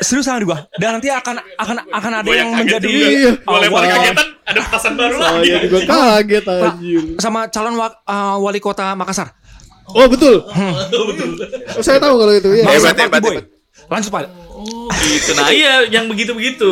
[0.00, 2.88] Serius sama gua Dan nanti akan akan akan ada yang menjadi.
[2.88, 3.32] Iya.
[3.38, 5.46] Lempar wali- kagetan ada petasan baru Oh lagi.
[5.46, 7.02] iya juga kaget anjir.
[7.16, 9.30] sama calon wa- uh, wali kota Makassar
[9.90, 10.46] Oh betul.
[11.70, 12.64] Oh, saya tahu kalau itu ya.
[12.64, 13.30] Hebat, Party hebat, Boy.
[13.32, 13.46] hebat.
[13.88, 15.30] Lanjut pak Oh, gitu.
[15.34, 16.70] Nah, iya yang begitu-begitu.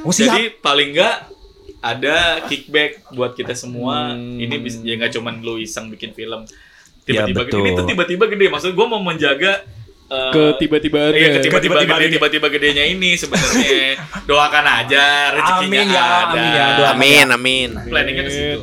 [0.00, 0.32] Oh, siap.
[0.32, 1.30] Jadi paling enggak
[1.78, 4.10] ada kickback buat kita semua.
[4.14, 6.42] Ini bisa ya nggak cuman lu iseng bikin film.
[7.06, 7.60] Tiba-tiba Ya, betul.
[7.62, 8.46] ini tuh tiba-tiba gede.
[8.48, 9.62] Maksud gua mau menjaga
[10.06, 11.14] eh, Ketiba-tibaannya.
[11.14, 12.14] Iya, ketiba-tiba Ketiba-tiba gede, gede.
[12.18, 13.94] tiba-tiba gedenya ini sebenarnya.
[14.28, 16.26] Doakan aja rezekinya Amin ya, ada.
[16.26, 16.92] amin ya, doakan.
[16.92, 17.68] Amin, amin.
[17.86, 18.60] Planningnya ke situ.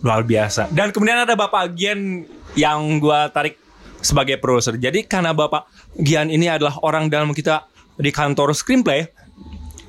[0.00, 3.60] luar biasa dan kemudian ada Bapak Gian yang gua tarik
[3.98, 9.04] sebagai produser jadi karena Bapak Gian ini adalah orang dalam kita di kantor screenplay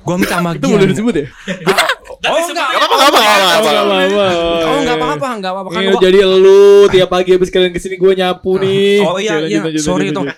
[0.02, 0.74] gua minta sama Itu Gian.
[0.74, 1.26] boleh disebut ya?
[2.22, 2.68] oh enggak.
[2.70, 3.86] Gak apa-apa, gak apa-apa, gak
[4.62, 5.68] Oh, enggak apa-apa enggak apa-apa.
[5.70, 9.02] Kan Iya, gua jadi lu tiap pagi habis kalian ke sini gue nyapu nih.
[9.02, 9.60] Oh iya iya.
[9.78, 10.30] sorry lanjut.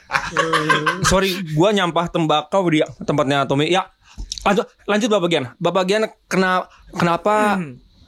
[1.11, 3.85] sorry gua nyampah tembakau di tempatnya Tommy ya
[4.45, 5.45] lanjut lanjut Bapak Gian.
[5.57, 7.61] Bapak Gian kena kenapa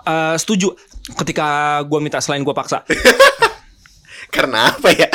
[0.04, 0.72] eh, setuju
[1.16, 2.84] ketika gua minta selain gua paksa
[4.34, 5.08] Karena apa ya?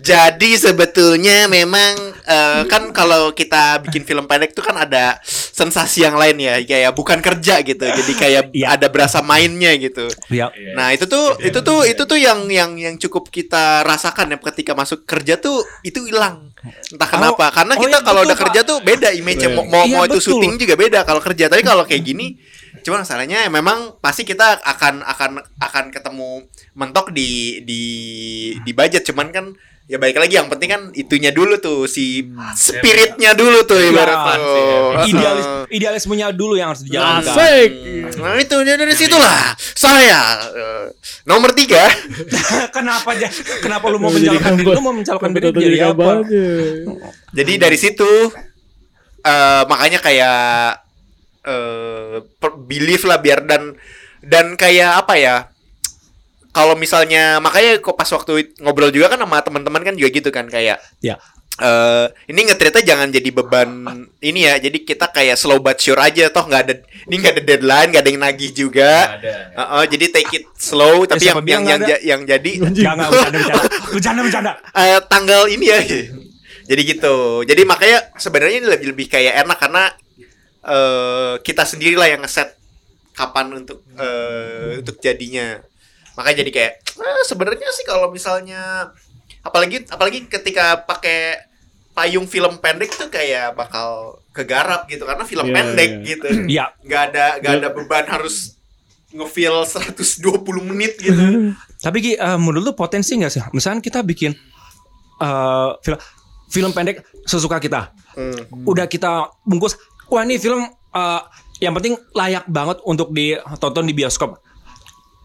[0.00, 6.14] Jadi sebetulnya memang eh, kan kalau kita bikin film pendek tuh kan ada sensasi yang
[6.14, 7.84] lain ya, kayak bukan kerja gitu.
[7.84, 8.78] Jadi kayak Iya.
[8.78, 10.08] ada berasa mainnya gitu.
[10.30, 14.38] ya Nah, itu tuh itu tuh itu tuh yang yang yang cukup kita rasakan ya
[14.52, 16.52] ketika masuk kerja tuh itu hilang.
[16.92, 17.52] Entah kenapa.
[17.52, 20.20] Karena oh kita iya, kalau udah kerja tuh beda image-nya mau mau, Iya, mau itu
[20.22, 21.50] syuting juga beda kalau kerja.
[21.52, 22.36] Tapi kalau kayak gini
[22.86, 27.82] Cuman masalahnya ya memang pasti kita akan akan akan ketemu mentok di di
[28.62, 29.02] di budget.
[29.02, 29.50] Cuman kan
[29.86, 34.34] ya baik lagi yang penting kan itunya dulu tuh si spiritnya dulu tuh ibarat Ya,
[34.36, 34.90] tuh.
[35.04, 37.26] idealis idealismenya dulu yang harus dijalankan.
[37.28, 37.70] Asik.
[38.16, 39.34] Nah itu dari dari situlah
[39.74, 40.84] saya eh,
[41.22, 41.86] nomor tiga.
[42.76, 43.26] Kenapa aja
[43.58, 44.62] kenapa lu mau mencalonkan diri?
[44.62, 46.10] kabar- lu mau mencalonkan diri jadi jadi apa.
[47.32, 48.10] Jadi dari situ
[49.22, 50.85] eh makanya kayak
[51.46, 53.78] eh per- belief lah biar dan
[54.20, 55.36] dan kayak apa ya?
[56.50, 60.46] Kalau misalnya makanya kok pas waktu ngobrol juga kan sama teman-teman kan juga gitu kan
[60.46, 61.16] kayak ya
[61.56, 63.68] eh ini ngetritnya jangan jadi beban
[64.18, 64.56] ini ya.
[64.56, 66.74] Jadi kita kayak slow but sure aja toh nggak ada
[67.06, 68.92] ini nggak ada deadline, nggak ada yang nagih juga.
[69.06, 69.34] Nggak ada.
[69.54, 73.38] Heeh, jadi take it slow tapi siapa yang yang yang, ja- yang jadi jangan bercanda
[73.38, 75.80] bercanda bercanda bercanda eh, tanggal ini ya.
[76.66, 77.16] Jadi gitu.
[77.46, 79.86] Jadi makanya sebenarnya ini lebih lebih kayak enak karena
[80.66, 82.58] eh kita sendirilah yang ngeset
[83.14, 85.62] kapan untuk eh, untuk jadinya
[86.14, 88.90] makanya jadi kayak eh, sebenarnya sih kalau misalnya
[89.40, 91.38] apalagi apalagi ketika pakai
[91.94, 96.04] payung film pendek tuh kayak bakal kegarap gitu karena film Iya, pendek iya.
[96.04, 96.64] gitu Iya.
[96.82, 98.52] nggak ada nggak ada beban harus
[99.14, 100.20] ngefeel 120
[100.66, 101.16] menit gitu
[101.76, 103.42] Tapi Gi, eh, menurut lu potensi nggak sih?
[103.52, 104.32] Misalnya kita bikin
[105.20, 105.98] eh, film
[106.46, 108.64] film pendek sesuka kita, Hmm.
[108.64, 109.76] udah kita bungkus,
[110.10, 111.20] wah ini film eh,
[111.60, 114.40] yang penting layak banget untuk ditonton di bioskop.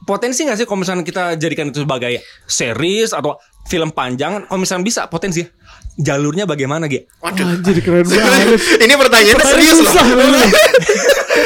[0.02, 3.38] Potensi nggak sih kalau misalnya kita jadikan itu sebagai series atau
[3.70, 4.50] film panjang?
[4.50, 5.46] Kalau misalnya bisa, potensi
[6.00, 7.04] jalurnya bagaimana Gi?
[7.20, 8.58] waduh Anjir keren banget.
[8.80, 9.94] ini pertanyaannya serius loh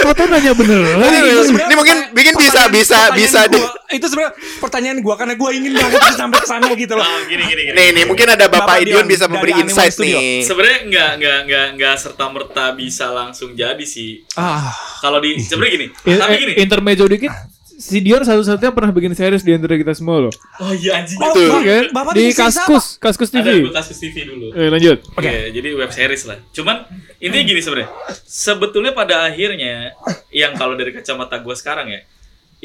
[0.02, 0.98] Foto nanya beneran.
[1.00, 3.72] Ini, mungkin bikin bisa bisa bisa di gua.
[3.94, 7.06] itu sebenarnya pertanyaan gua karena gua ingin banget bisa sampai ke sana gitu loh.
[7.06, 7.76] Oh, gini gini gini.
[7.76, 11.40] nih nih mungkin ada Bapak, Bapak Idion Dion bisa memberi insight nih Sebenarnya nggak nggak
[11.48, 14.26] nggak nggak serta merta bisa langsung jadi sih.
[14.36, 15.88] Ah, Kalau di sebenarnya gini.
[16.10, 16.54] In- Tapi gini.
[16.60, 17.55] Intermezzo dikit.
[17.86, 20.34] Si Dion satu-satunya pernah bikin series di antara kita semua loh.
[20.58, 21.22] Oh iya anjing.
[21.22, 21.86] Oh, Iya kan?
[21.94, 23.70] Bapak Di Kaskus, Kaskus Ada TV.
[23.70, 24.50] gue kasus TV dulu.
[24.58, 25.06] Eh, lanjut.
[25.14, 25.30] Oke.
[25.30, 26.42] Oke, jadi web series lah.
[26.50, 26.82] Cuman
[27.22, 27.90] intinya gini sebenarnya.
[28.26, 29.94] Sebetulnya pada akhirnya
[30.34, 32.02] yang kalau dari kacamata gue sekarang ya,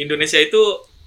[0.01, 0.63] Indonesia itu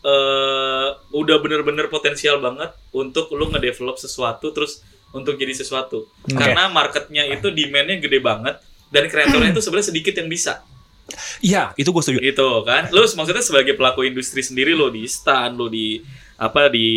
[0.05, 6.05] eh, udah bener-bener potensial banget untuk lu ngedevelop sesuatu terus untuk jadi sesuatu.
[6.29, 8.61] Karena marketnya itu demandnya gede banget
[8.93, 10.61] dan kreatornya itu sebenarnya sedikit yang bisa
[11.41, 12.19] iya, itu gue setuju.
[12.23, 12.87] gitu kan.
[12.89, 15.99] Lu maksudnya sebagai pelaku industri sendiri lo di stand, lo di
[16.39, 16.87] apa di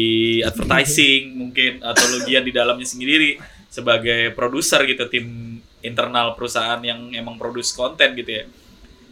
[0.40, 3.36] advertising mungkin atau lo gian di dalamnya sendiri
[3.68, 8.44] sebagai produser gitu tim internal perusahaan yang emang produce konten gitu ya.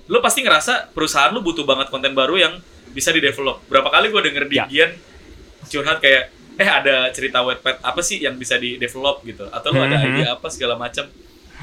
[0.09, 2.54] Lo pasti ngerasa perusahaan lo butuh banget konten baru yang
[2.90, 3.62] bisa di develop.
[3.68, 4.64] Berapa kali gue denger di Ya.
[4.70, 4.90] Gian
[5.64, 9.83] curhat kayak eh ada cerita wetpad apa sih yang bisa di develop gitu atau lo
[9.83, 10.07] ada Mhm.
[10.14, 11.02] ide apa segala macam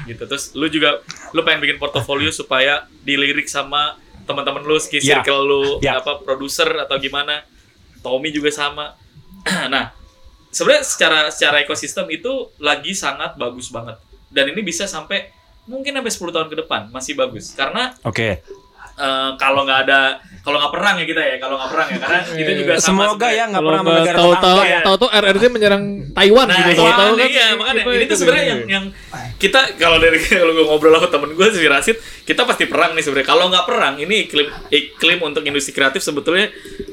[0.04, 0.98] gitu terus lu juga
[1.30, 5.20] lu pengen bikin portofolio supaya dilirik sama teman-teman lu ski Ya.
[5.20, 5.98] circle lu Ya.
[5.98, 7.42] apa produser atau gimana
[8.00, 8.94] Tommy juga sama
[9.72, 9.90] nah
[10.48, 13.96] sebenarnya secara secara ekosistem itu lagi sangat bagus banget
[14.28, 15.30] dan ini bisa sampai
[15.64, 18.42] mungkin sampai 10 tahun ke depan masih bagus karena Oke.
[18.96, 22.18] eh, kalau nggak ada kalau nggak perang ya kita ya kalau nggak perang ya karena
[22.42, 24.80] itu juga sama Semoga ya nggak nggak negara tahu-tahu ya.
[24.82, 26.68] tahu-tahu RRT menyerang Taiwan Nah, gitu.
[26.68, 27.28] iya, Tahu-tahu kan.
[27.30, 28.84] iya, makanya ini tuh sebenarnya yang yang
[29.38, 33.02] kita kalau dari kalau gue ngobrol sama temen gue si Rasid, kita pasti perang nih
[33.02, 33.26] sebenarnya.
[33.26, 36.50] Kalau nggak perang, ini iklim iklim untuk industri kreatif sebetulnya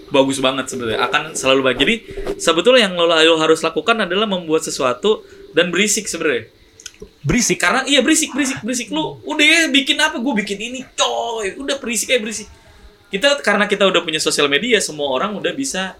[0.10, 1.02] bagus banget sebenarnya.
[1.04, 1.78] Akan selalu baik.
[1.78, 1.96] Jadi
[2.38, 5.22] sebetulnya yang lo, lo harus lakukan adalah membuat sesuatu
[5.54, 6.50] dan berisik sebenarnya.
[7.22, 7.58] Berisik.
[7.58, 9.22] Karena iya berisik, berisik, berisik lu.
[9.24, 10.18] Udah ya bikin apa?
[10.18, 11.54] Gue bikin ini, coy.
[11.56, 12.48] Udah berisik aja berisik.
[13.10, 15.98] Kita karena kita udah punya sosial media, semua orang udah bisa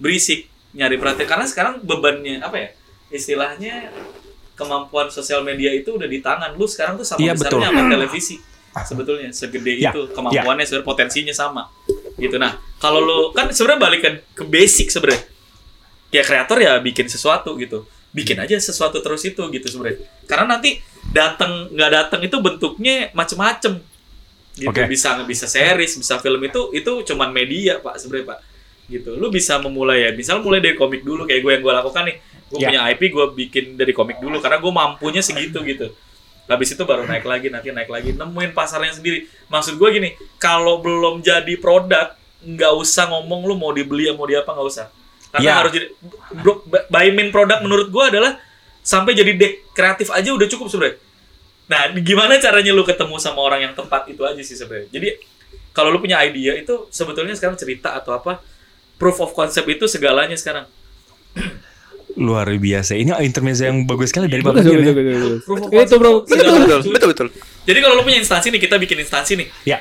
[0.00, 1.28] berisik nyari perhatian.
[1.28, 2.68] Karena sekarang bebannya apa ya?
[3.12, 3.92] Istilahnya
[4.56, 6.56] kemampuan sosial media itu udah di tangan.
[6.56, 7.76] Lu sekarang tuh sama Iya, besarnya betul.
[7.76, 8.36] sama televisi.
[8.70, 11.66] Sebetulnya segede Ya, itu kemampuannya sebenarnya potensinya sama.
[12.16, 12.36] Gitu.
[12.38, 15.26] Nah kalau lu kan sebenarnya balik ke, ke basic sebenarnya.
[16.14, 17.84] Ya kreator ya bikin sesuatu gitu.
[18.14, 20.06] Bikin aja sesuatu terus itu gitu sebenarnya.
[20.24, 20.78] Karena nanti
[21.10, 23.82] datang nggak datang itu bentuknya macem-macem
[24.58, 24.90] gitu Oke.
[24.90, 28.38] bisa bisa series bisa film itu itu cuman media pak sebenarnya pak.
[28.90, 29.10] Gitu.
[29.14, 32.16] Lu bisa memulai ya misal mulai dari komik dulu kayak gue yang gue lakukan nih.
[32.50, 32.66] Gue Ya.
[32.66, 35.94] punya IP gue bikin dari komik dulu karena gue mampunya segitu gitu.
[36.50, 39.30] Habis itu baru naik lagi nanti naik lagi nemuin pasarnya sendiri.
[39.46, 40.08] Maksud gue gini
[40.42, 42.10] kalau belum jadi produk
[42.42, 44.90] nggak usah ngomong lu mau dibeli mau di apa nggak usah.
[45.30, 45.54] Karena Ya.
[45.62, 45.86] harus jadi
[46.42, 48.34] bro, by main produk menurut gue adalah
[48.82, 50.98] sampai jadi dek kreatif aja udah cukup sebenarnya
[51.70, 55.08] nah gimana caranya lu ketemu sama orang yang tepat itu aja sih sebenarnya jadi
[55.70, 58.42] kalau lu punya idea itu sebetulnya sekarang cerita atau apa
[58.98, 60.66] proof of concept itu segalanya sekarang
[62.18, 62.98] Luar biasa.
[62.98, 65.38] Ini intermezzo yang bagus sekali dari Bapak bagus, ya.
[65.46, 66.12] Proof of Itu bro.
[66.26, 67.28] betul betul betul betul
[67.62, 69.48] Jadi kalau lu punya instansi nih, kita bikin instansi nih.
[69.62, 69.78] Ya.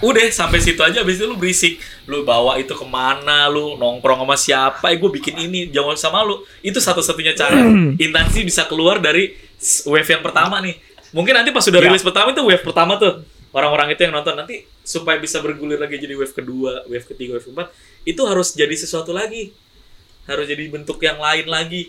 [0.00, 1.80] Udah sampai situ aja, habis itu lu berisik.
[2.08, 6.24] Lu bawa itu ke mana, lu nongkrong sama siapa, eh gue bikin ini, jangan sama
[6.24, 6.40] lu.
[6.64, 7.60] Itu satu-satunya cara
[8.04, 9.36] instansi bisa keluar dari
[9.84, 10.80] wave yang pertama nih.
[11.10, 11.86] Mungkin nanti pas sudah Ya.
[11.86, 13.22] rilis pertama itu wave pertama tuh.
[13.50, 17.44] Orang-orang itu yang nonton nanti supaya bisa bergulir lagi jadi wave kedua, wave ketiga, wave
[17.44, 17.68] keempat,
[18.04, 19.56] itu harus jadi sesuatu lagi.
[20.24, 21.88] Harus jadi bentuk yang lain lagi.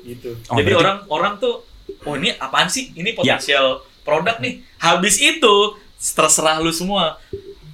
[0.00, 0.38] Gitu.
[0.46, 1.64] Oh, jadi berarti- orang orang tuh
[2.00, 2.92] oh ini apaan sih?
[2.92, 4.62] Ini potensial produk nih.
[4.78, 5.54] Habis itu
[5.98, 7.18] terserah lu semua.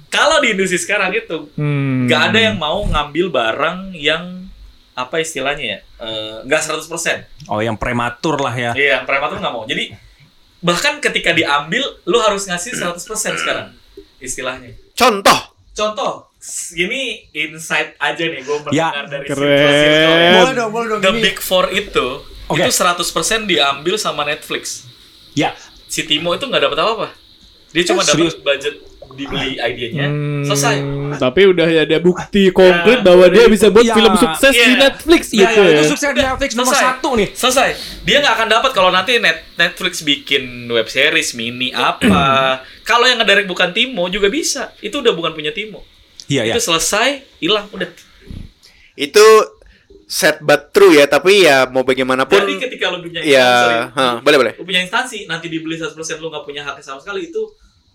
[0.07, 2.07] Kalau di industri sekarang itu Hmm.
[2.07, 4.47] ada yang mau ngambil barang yang
[4.95, 8.71] apa istilahnya ya eh, nggak 100% Oh, yang prematur lah ya.
[8.73, 9.91] iya yang prematur nggak mau jadi
[10.65, 12.97] bahkan ketika diambil lu harus ngasih 100%
[13.37, 13.69] sekarang
[14.17, 15.39] istilahnya contoh
[15.71, 16.13] contoh
[16.73, 19.41] ini insight aja nih gue Ya, mendengar dari keren.
[19.41, 20.31] circle-circle ya.
[20.35, 20.99] Boleh dong, boleh dong.
[20.99, 22.07] The Ini- Big Four itu
[22.47, 22.61] Oke.
[22.61, 23.01] itu 100%
[23.45, 24.85] diambil sama Netflix
[25.33, 25.53] Ya.
[25.85, 27.07] si Timo itu nggak dapat apa-apa
[27.69, 28.33] dia cuma Eh, serius?
[28.33, 28.75] dapat budget
[29.15, 30.75] dibeli idenya Hmm, selesai
[31.15, 33.93] Tapi udah ada bukti konkret bahwa dia bisa buat Iya.
[33.93, 34.77] film sukses di Iya.
[34.77, 35.77] Netflix Iya, gitu iya, ya.
[35.77, 36.87] itu sukses di Netflix nomor Selesai.
[36.91, 37.29] satu nih.
[37.31, 37.69] selesai
[38.03, 42.19] dia nggak akan dapat kalau nanti net Netflix bikin web series mini apa
[42.89, 45.81] kalau yang ngedirect bukan Timo juga bisa itu udah bukan punya Timo
[46.25, 46.53] Iya, iya.
[46.53, 47.87] itu selesai hilang udah
[48.93, 49.23] Itu
[50.05, 54.05] set but true ya, tapi ya mau bagaimanapun jadi ketika lu punya ya, sorry, ha,
[54.19, 54.53] boleh boleh.
[54.53, 57.41] lu punya instansi nanti dibeli 100% lu nggak punya hak sama sekali itu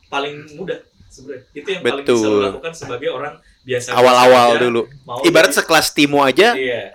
[0.07, 0.75] paling mudah
[1.11, 2.41] sebenarnya itu yang paling bisa Betul.
[2.47, 4.83] lakukan sebagai orang biasa Awal-awal dulu.
[5.21, 6.95] Ibarat sekelas Timo aja, iya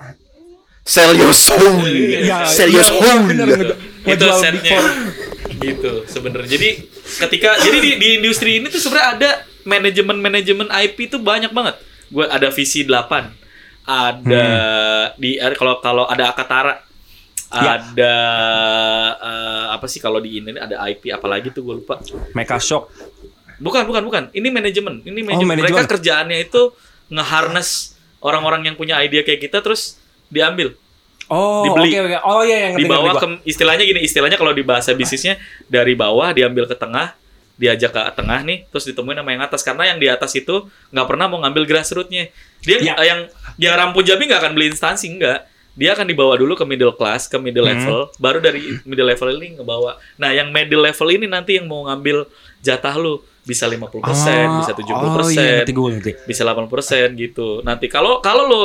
[0.81, 1.81] sell your soul.
[2.23, 3.19] Iya, Sell iya, your soul.
[3.27, 3.73] gitu.
[4.05, 4.79] itu setnya
[5.57, 6.69] gitu sebenarnya jadi
[7.25, 9.29] ketika jadi di, di industri ini tuh sebenarnya ada
[9.63, 11.73] manajemen manajemen IP tuh banyak banget
[12.07, 13.01] gue ada visi 8
[13.83, 14.45] ada
[15.15, 16.85] di ada- kalau kalau ada Akatara
[17.47, 17.77] Ya.
[17.79, 18.13] ada
[19.15, 22.01] eh, apa sih kalau di ini ada IP apalagi tuh gue lupa
[22.33, 22.91] Mecha Shock.
[23.57, 25.91] Bukan bukan bukan ini manajemen ini Oh, manajemen mereka manajemen.
[25.91, 26.61] kerjaannya itu
[27.09, 27.69] nge-harness
[28.19, 30.73] orang-orang yang punya ide kayak kita terus diambil
[31.25, 31.89] Oh, Dibeli.
[31.89, 32.17] oke oke.
[32.23, 36.65] Oh iya yang dibawa ke istilahnya gini istilahnya kalau di bahasa bisnisnya dari bawah diambil
[36.65, 37.17] ke tengah
[37.55, 40.53] diajak ke tengah nih terus ditemuin sama yang atas karena yang di atas itu
[40.91, 42.29] nggak pernah mau ngambil grassrootsnya
[42.61, 42.93] dia Ya.
[42.99, 43.19] yang
[43.57, 45.39] yang rampu jabi nggak akan beli instansi nggak
[45.73, 47.73] dia akan dibawa dulu ke middle class ke middle Hmm.
[47.73, 51.89] level baru dari middle level ini ngebawa nah yang middle level ini nanti yang mau
[51.89, 52.29] ngambil
[52.61, 56.11] jatah lu bisa 50% bisa 70% Oh iya, ngerti gue ngerti.
[56.25, 57.61] bisa 80% gitu.
[57.61, 58.61] Nanti kalau kalau lo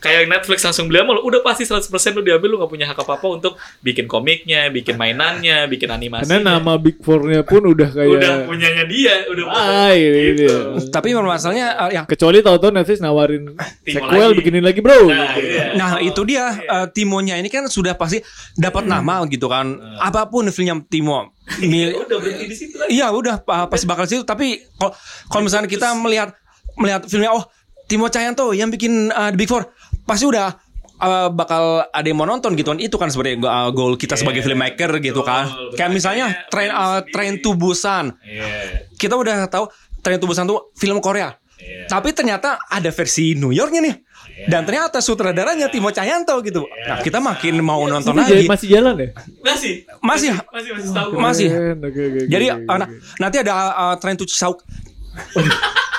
[0.00, 2.98] kayak Netflix langsung beli sama lo, udah pasti 100% lo diambil lo nggak punya hak
[2.98, 6.24] apa-apa untuk bikin komiknya, bikin mainannya, bikin animasi.
[6.26, 10.40] Karena nama Big Four-nya pun udah kayak udah punyanya dia, udah Ah, ini Gitu.
[10.42, 10.56] dia.
[10.88, 14.38] Tapi masalahnya eh, yang Kecuali tahu-tahu Netflix nawarin Timo sequel lagi.
[14.40, 14.98] bikinin lagi, Bro.
[15.06, 15.64] Nah, iya.
[15.74, 19.68] Nah itu dia eh, Timonya ini kan sudah pasti dapat nama gitu kan.
[19.96, 21.36] Apa pun filmnya Timo.
[21.60, 22.76] Mi- Ya udah berhenti di situ.
[22.86, 24.22] Iya udah pa- pasti bakal situ.
[24.22, 26.32] Tapi kalau kalau misalnya kita melihat
[26.74, 27.44] melihat filmnya oh
[27.84, 29.66] Timo Cahyanto yang bikin uh, The Big Four
[30.10, 30.58] pasti udah
[30.98, 32.78] uh, bakal ada yang mau nonton gitu kan.
[32.82, 35.46] Itu kan sebenarnya uh, goal kita sebagai filmmaker gitu kan.
[35.46, 35.78] betul.
[35.78, 38.18] Kayak misalnya Train uh, Train to Busan.
[38.26, 38.90] Iya.
[38.98, 39.70] Kita udah tahu
[40.02, 41.30] Train to Busan tuh film Korea.
[41.60, 41.86] Iya.
[41.86, 43.96] Tapi ternyata ada versi New Yorknya nih.
[44.40, 46.64] Dan ternyata sutradaranya Timo Cahyanto gitu.
[46.64, 48.48] Nah, kita makin mau nonton lagi.
[48.48, 49.08] masih jalan ya?
[49.44, 51.08] Masih, Masih masih masih tahu.
[51.20, 51.48] Masih.
[51.52, 52.80] Keren, oke, oke, oke, Jadi oke, uh, oke.
[52.80, 52.88] nah,
[53.20, 54.64] nanti ada uh, Train to Chisauk.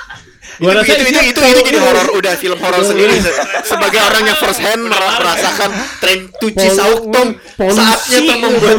[0.61, 3.33] Gua itu, rasa itu, itu, itu, itu jadi horor udah film horor sendiri Se-
[3.65, 8.77] sebagai orang yang first hand mer- merasakan train to Cisauk Tom Polusi, saatnya Tom membuat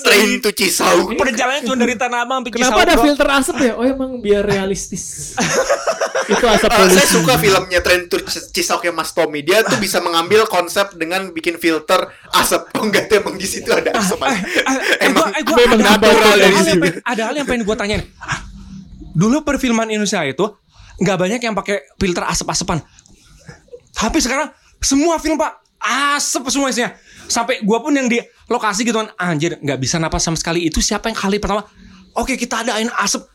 [0.00, 3.72] train to Cisauk Perjalanan cuma dari Tanah Abang sampai Kenapa ada filter asap ya?
[3.74, 5.34] Oh emang biar realistis.
[6.30, 6.94] Itu asap polusi.
[6.94, 8.20] saya suka filmnya Train to
[8.84, 11.98] yang Mas Tommy dia tuh bisa mengambil konsep dengan bikin filter
[12.30, 14.20] asap oh enggak tuh emang di situ ada asap
[15.00, 16.82] emang memang ada, natural ada, dari hal yang situ.
[16.84, 18.02] pengen- ada hal yang pengen gue tanyain.
[19.10, 20.46] Dulu perfilman Indonesia itu
[20.98, 22.82] nggak banyak yang pakai filter asap-asapan.
[23.94, 26.94] Tapi sekarang semua film pak asap semua isinya.
[27.28, 30.66] Sampai gue pun yang di lokasi gitu kan anjir nggak bisa napas sama sekali.
[30.66, 31.62] Itu siapa yang kali pertama?
[32.18, 33.30] Oke kita adain asap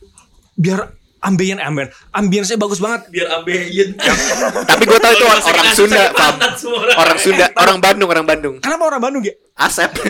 [0.59, 0.91] biar
[1.23, 3.07] ambien ambien ambience bagus banget.
[3.11, 3.95] Biar ambeien.
[4.69, 6.97] tapi gue tahu itu orang Sunda pantat semua orang.
[6.99, 9.33] orang Sunda orang Bandung orang Bandung Kenapa orang Bandung ya?
[9.55, 9.93] asep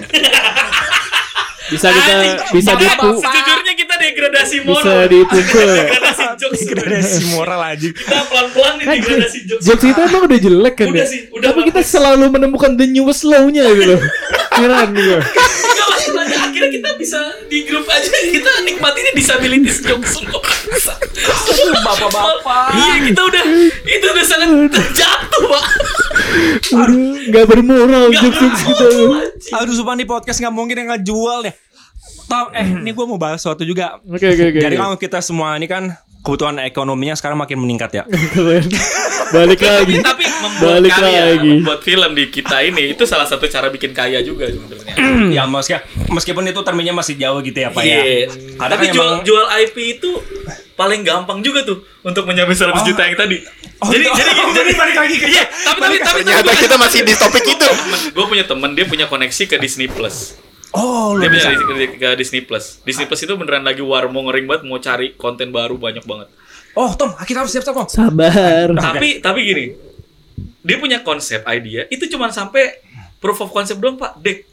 [1.74, 2.14] Bisa kita
[2.50, 4.84] bisa Bahkan dipu Sejujurnya kita degradasi moral.
[4.84, 5.70] bisa dipukul.
[5.80, 6.60] Degradasi jokes.
[6.62, 7.88] Degradasi moral aja.
[7.90, 9.64] Kita pelan-pelan nih Kan degradasi jokes.
[9.64, 11.06] jokes kita emang udah jelek kan Udah ya?
[11.06, 11.90] sih, udah Tapi kita bagus.
[11.90, 13.96] selalu menemukan the newest low-nya gitu.
[14.56, 15.20] Keren gue.
[16.64, 17.20] Akhirnya kita bisa
[17.52, 20.40] di grup aja kita nikmatinnya disabilitas jokes semua.
[21.84, 22.72] Bapak-bapak.
[22.72, 23.44] Iya kita udah
[23.84, 25.66] itu udah sangat terjatuh pak.
[26.72, 26.96] Udah
[27.28, 28.88] nggak bermoral jokes-jokes kita.
[29.60, 31.56] Aduh sumpah nih podcast nggak mungkin yang ngejual deh.
[32.32, 34.00] Tom, eh ini gue mau bahas sesuatu juga.
[34.08, 34.60] Oke oke oke.
[34.64, 35.92] Jadi kalau kita semua ini kan
[36.24, 38.04] kebutuhan ekonominya sekarang makin meningkat ya.
[39.30, 40.00] Balik lagi.
[40.00, 41.52] Tapi membuat Balik karya, lagi.
[41.54, 44.94] membuat film di kita ini itu salah satu cara bikin kaya juga sebenarnya.
[45.36, 45.76] ya meski,
[46.08, 47.98] meskipun itu termnya masih jauh gitu ya Pak ya.
[48.00, 48.28] Iya.
[48.56, 50.10] Tapi kan jual emang- jual IP itu
[50.74, 52.82] paling gampang juga tuh untuk menyamai 100 Oh.
[52.84, 53.38] juta yang tadi.
[53.78, 56.52] Oh, jadi itu- jadi oh, jadi jadi balik lagi ke- Iya, tapi tapi tapi ternyata
[56.56, 57.68] kita masih di topik itu
[58.12, 60.40] Gue punya temen dia punya koneksi ke Disney Plus.
[60.74, 61.70] Oh, Dia lu punya bisa.
[61.88, 62.82] ke, ke Disney Plus.
[62.82, 66.34] Disney Plus itu beneran lagi war mau ngering banget mau cari konten baru banyak banget.
[66.74, 67.86] Oh, Tom, kita harus siap-siap, Tom.
[67.86, 68.74] Sabar.
[68.90, 69.66] Tapi tapi gini,
[70.60, 72.82] dia punya konsep idea itu cuma sampai
[73.18, 74.50] proof of concept doang pak, deck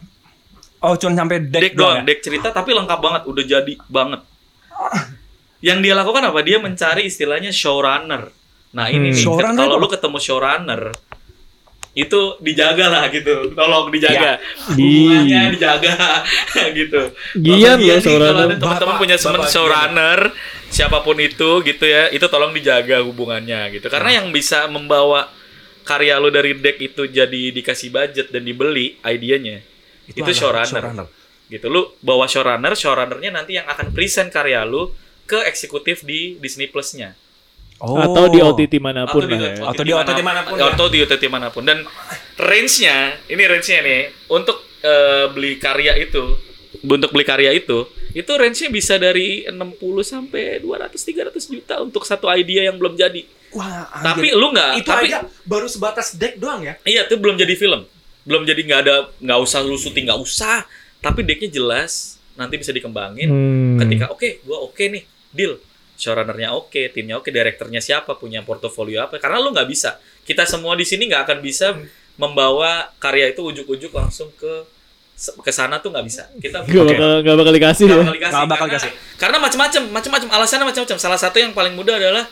[0.78, 2.02] Oh, cuma sampai deck deck, doang, ya?
[2.06, 4.20] deck cerita tapi lengkap banget, udah jadi banget.
[5.60, 6.40] Yang dia lakukan apa?
[6.40, 8.32] Dia mencari istilahnya showrunner.
[8.70, 9.12] Nah ini Hmm.
[9.12, 10.82] nih, Showrunner kalau lu ketemu showrunner,
[11.90, 13.50] itu dijaga lah gitu.
[13.50, 14.38] Tolong dijaga.
[14.78, 15.94] Di- hubungannya dijaga.
[16.78, 17.00] Gitu.
[17.34, 20.20] Gian nih, kalau ada teman-teman punya teman showrunner
[20.70, 23.90] siapa pun itu gitu ya itu tolong dijaga hubungannya gitu.
[23.90, 25.26] Karena yang bisa membawa
[25.82, 29.58] karya lu dari deck itu jadi dikasih budget dan dibeli idenya
[30.06, 30.70] itu, adalah showrunner.
[30.70, 31.06] showrunner.
[31.50, 31.66] gitu.
[31.66, 34.94] Lu bawa showrunner showrunnernya nanti yang akan present karya lu
[35.26, 37.18] ke eksekutif di Disney Plus-nya
[37.80, 39.64] Atau di OTT mana pun atau di, lah ya.
[39.66, 40.68] Atau di OTT mana pun ya.
[40.68, 41.78] atau di OTT mana pun dan
[42.36, 46.36] range-nya ini range-nya nih untuk eh, beli karya itu
[46.82, 49.54] untuk beli karya itu itu range-nya bisa dari 60
[50.02, 54.38] sampai 200 300 juta untuk satu idea yang belum jadi Wah, tapi anjir.
[54.38, 56.74] lu nggak itu tapi aja baru sebatas deck doang ya.
[56.84, 57.82] iya itu belum jadi film
[58.22, 60.62] belum jadi nggak ada nggak usah lu syuting nggak usah
[61.00, 63.76] tapi decknya jelas nanti bisa dikembangin Hmm.
[63.78, 65.58] ketika oke gua oke nih deal
[66.00, 70.72] showrunnernya oke timnya oke direkturnya siapa punya portofolio apa karena lu nggak bisa kita semua
[70.72, 71.76] di sini nggak akan bisa
[72.16, 74.64] membawa karya itu ujuk-ujuk langsung ke
[75.20, 78.00] ke sana tuh nggak bisa kita Gak bakal gak bakal dikasih nggak ya.
[78.00, 78.92] bakal dikasih Nggak bakal karena, dikasih.
[79.20, 82.24] karena macam-macam macam-macam alasannya macam-macam salah satu yang paling mudah adalah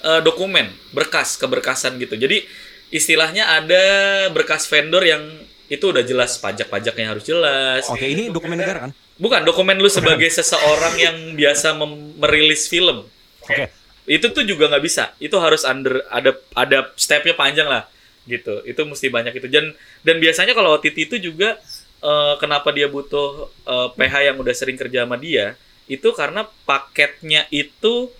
[0.00, 2.46] eh, dokumen berkas keberkasan gitu jadi
[2.88, 3.82] istilahnya ada
[4.30, 5.26] berkas vendor yang
[5.66, 8.90] itu udah jelas pajak-pajaknya harus jelas Oke, ini dokumen negara kan?
[9.18, 13.02] Bukan dokumen lu sebagai seseorang yang biasa mem- merilis film.
[13.46, 13.64] Oke.
[14.06, 15.14] Itu tuh juga nggak bisa.
[15.16, 17.86] Itu harus under ada ada stepnya panjang lah
[18.24, 18.62] gitu.
[18.62, 19.46] Itu mesti banyak itu.
[19.46, 21.58] Dan dan biasanya kalau OTT itu juga
[21.98, 23.28] eh, kenapa dia butuh
[23.64, 25.54] eh, PH yang udah sering kerja sama dia
[25.86, 28.10] itu karena paketnya itu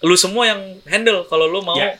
[0.00, 1.96] lu semua yang handle kalau lu mau Ya.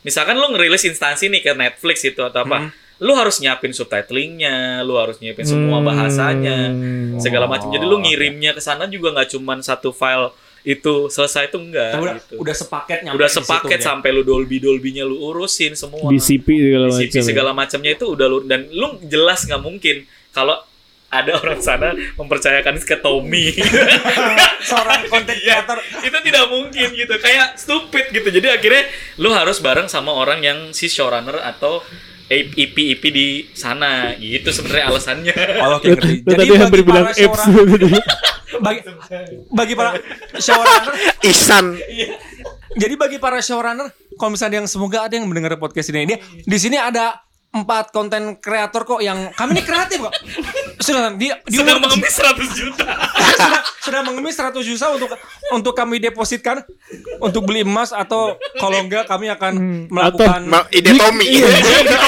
[0.00, 2.70] misalkan lu ngerilis instansi nih ke Netflix itu atau apa Hmm.
[2.98, 7.20] lu harus nyiapin subtitlingnya lu harus nyiapin semua bahasanya Hmm.
[7.20, 7.68] segala macam.
[7.68, 10.32] Jadi lu Oh, ngirimnya ke sana juga nggak cuman satu file
[10.68, 12.34] itu selesai itu enggak udah, gitu.
[12.44, 13.86] udah sepaket nyampe Udah situ, sepaket ya.
[13.88, 16.12] sampai lu Dolby Dolbinya lu urusin semua.
[16.12, 17.16] DCP segala DCP macam.
[17.16, 17.24] ya.
[17.24, 20.60] segala macamnya itu udah lu dan lu jelas nggak mungkin kalau
[21.08, 23.56] ada orang sana mempercayakan ke Tommy.
[24.68, 27.14] seorang content Iya, creator itu tidak mungkin gitu.
[27.16, 28.28] Kayak stupid gitu.
[28.28, 28.84] Jadi akhirnya
[29.16, 31.80] lu harus bareng sama orang yang si showrunner atau
[32.28, 35.34] IP IP di sana gitu sebenarnya alasannya.
[35.58, 36.12] Oh, oke, Lu ngerti.
[36.20, 37.42] lu tadi hampir bagi bilang para apps.
[38.64, 38.80] bagi
[39.48, 39.90] bagi para
[40.36, 41.66] showrunner Ihsan.
[42.74, 46.58] jadi bagi para showrunner kalau misalnya yang semoga ada yang mendengar podcast ini dia di
[46.58, 50.14] sini ada empat konten kreator kok yang kami ini kreatif kok
[50.78, 52.86] sudah di di Sedang umur mengemis 100 juta.
[53.38, 55.10] sudah, sudah mengemis 100 juta untuk
[55.50, 56.62] untuk kami depositkan
[57.18, 61.26] untuk beli emas atau kalau enggak kami akan melakukan Ma- ide Tommy.
[61.26, 61.50] Iya.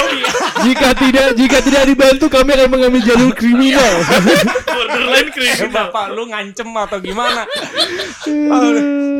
[0.65, 3.93] jika tidak jika tidak dibantu kami akan mengambil jalur kriminal.
[4.75, 5.69] Borderline kriminal.
[5.71, 7.43] bapak lu ngancem atau gimana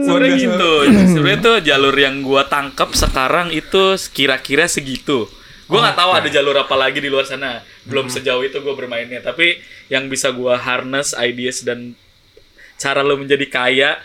[0.02, 0.72] Sebenarnya gitu.
[0.90, 5.30] Sebenarnya tuh jalur yang gua tangkap sekarang itu kira-kira segitu.
[5.70, 7.62] Gua nggak tahu ada jalur apa lagi di luar sana.
[7.86, 9.22] Belum sejauh itu gua bermainnya.
[9.22, 11.94] Tapi yang bisa gua harness ideas dan
[12.78, 13.98] cara lo menjadi kaya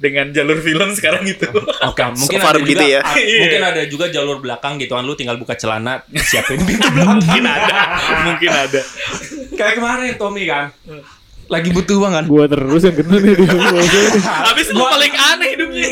[0.00, 1.44] dengan jalur film sekarang itu.
[1.84, 3.00] Oke, mungkin So far ada begitu juga, ya.
[3.04, 7.20] ah, mungkin ada juga jalur belakang gitu kan lu tinggal buka celana siapin pintu belakang.
[7.20, 7.74] mungkin ada,
[8.24, 8.80] mungkin ada.
[9.52, 10.72] Kayak kemarin Tommy kan.
[11.50, 12.24] Lagi butuh uang kan.
[12.30, 13.34] Gua terus yang kena nih.
[14.22, 15.86] Habis itu paling aneh hidupnya.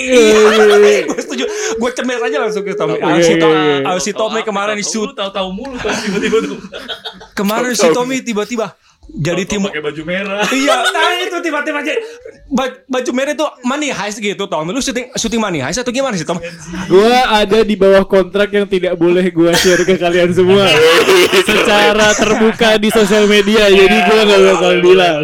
[1.10, 1.44] gue setuju.
[1.76, 2.96] Gue cemer aja langsung ke Tommy.
[2.96, 3.98] Iya, si, iya, To- iya.
[3.98, 5.12] si Tommy kemarin di shoot.
[5.18, 6.58] tahu-tahu mulu tiba-tiba tuh.
[7.34, 10.44] Kemarin si Tommy tiba-tiba jadi tim pakai baju merah.
[10.58, 11.94] Iya, nah itu tiba-tiba aja
[12.48, 14.68] baju, baju merah itu money heist gitu, Tom.
[14.68, 16.36] Lu syuting syuting money heist atau gimana sih, Tom?
[16.92, 20.68] Gua ada di bawah kontrak yang tidak boleh gua share ke kalian semua
[21.48, 23.72] secara terbuka di sosial media.
[23.72, 25.16] Jadi gua nggak bakal bilang.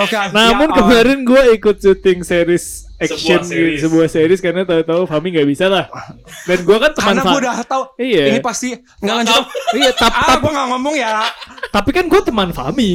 [0.00, 0.16] Oke.
[0.32, 3.78] Namun ya, kemarin gua ikut syuting series action Sebuah series.
[3.78, 5.84] sebuah series karena tahu-tahu Fami nggak bisa lah.
[6.42, 8.24] Dan gua kan teman karena gue udah tahu Iya.
[8.28, 9.44] ini pasti nggak lanjut.
[9.72, 11.28] Iya, tap, Ah, tap, gue nggak ngomong ya.
[11.68, 12.90] tapi kan gue teman Fami.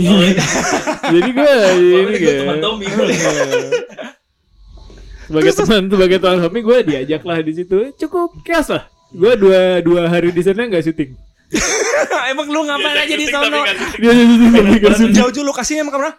[1.13, 2.39] Jadi gue ini gua kan.
[2.41, 2.85] teman Tommy.
[5.23, 7.77] sebagai teman sebagai teman Fami gue diajak lah di situ.
[7.95, 8.83] Cukup chaos lah.
[9.09, 11.11] Gue dua dua hari di sana nggak syuting.
[12.31, 13.59] Emang lu ngapain aja di sono?
[13.95, 15.13] Dia syuting tapi nggak syuting.
[15.13, 16.13] Jauh-jauh lokasinya emang ke mana?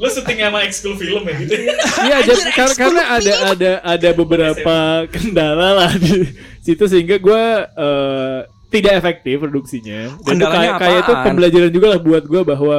[0.00, 1.54] Lu syuting sama ekskul film ya gitu.
[2.02, 6.26] Iya, jadi kar- karena ada ada ada beberapa kendala lah di
[6.64, 8.38] situ sehingga gue eh,
[8.70, 10.10] tidak efektif produksinya.
[10.10, 12.78] Dan itu Kendalanya kayak kayak itu pembelajaran juga lah buat gue bahwa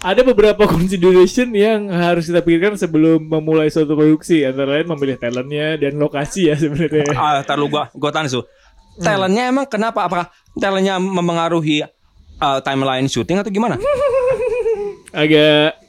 [0.00, 5.76] ada beberapa consideration yang harus kita pikirkan sebelum memulai suatu produksi antara lain memilih talentnya
[5.76, 7.04] dan lokasi ya sebenarnya.
[7.20, 8.40] Ah, gua gua tanya su.
[9.00, 10.04] Talentnya emang kenapa?
[10.04, 11.84] Apakah talentnya mempengaruhi
[12.40, 13.76] uh, timeline syuting atau gimana?
[15.10, 15.80] Agak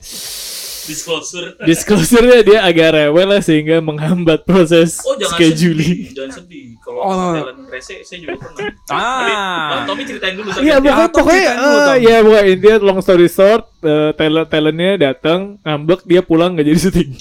[0.82, 1.55] Disclosure.
[1.61, 6.09] Disclosure-nya dia agak rewel lah sehingga menghambat proses Oh jangan scheduling.
[6.09, 6.65] sedih, jangan sedih.
[6.82, 7.34] Kalau Oh.
[7.38, 8.65] talent rese saya juga pernah.
[8.89, 9.22] Ah.
[9.72, 10.49] Tapi, Tommy ceritain dulu.
[10.51, 12.01] Iya, pokoknya, pokoknya ceritain dulu, eh, Tom.
[12.01, 16.80] ya pokoknya intinya long story short, eh, talent talentnya datang ngambek dia pulang nggak jadi
[16.82, 17.11] syuting.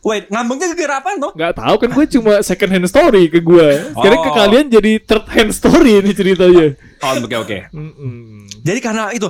[0.00, 1.32] Wait, ngambeknya gara-gara apa tuh?
[1.36, 3.68] Nggak tahu kan gue cuma second hand story ke gue.
[3.92, 4.34] Sekarang ke Oh.
[4.34, 6.66] kalian jadi third hand story ini ceritanya.
[7.04, 7.58] Oh, oke oke.
[7.70, 8.48] Mm-mm.
[8.64, 9.28] Jadi karena itu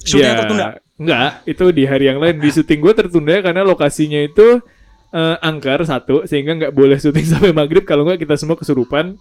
[0.00, 0.66] syutingnya Ya, tertunda.
[0.94, 4.62] Enggak, itu di hari yang lain di syuting gue tertunda karena lokasinya itu
[5.10, 9.18] eh, angker satu sehingga nggak boleh syuting sampai maghrib kalau nggak kita semua kesurupan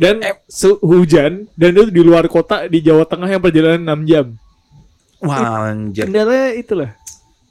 [0.00, 0.34] dan Eh.
[0.80, 4.26] hujan dan itu di luar kota di Jawa Tengah yang perjalanan 6 jam.
[5.22, 6.10] Wah, anjir.
[6.10, 6.90] Kendalanya itulah.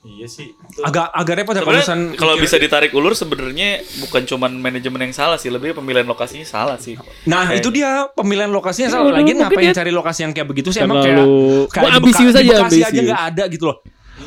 [0.01, 0.57] Iya sih.
[0.81, 1.77] Agak agak repot ya kalau
[2.17, 6.73] kalau bisa ditarik ulur sebenarnya bukan cuman manajemen yang salah sih, lebih pemilihan lokasinya salah
[6.75, 6.97] sih.
[7.23, 9.05] Nah, Kayak- itu dia pemilihan lokasinya Iya, salah.
[9.07, 11.21] Lagi mungkin ngapain dia cari lokasi yang kayak begitu sih emang kayak
[11.69, 13.05] kayak ambisius aja Bekasi aja ambisius.
[13.05, 13.77] nggak ada gitu loh.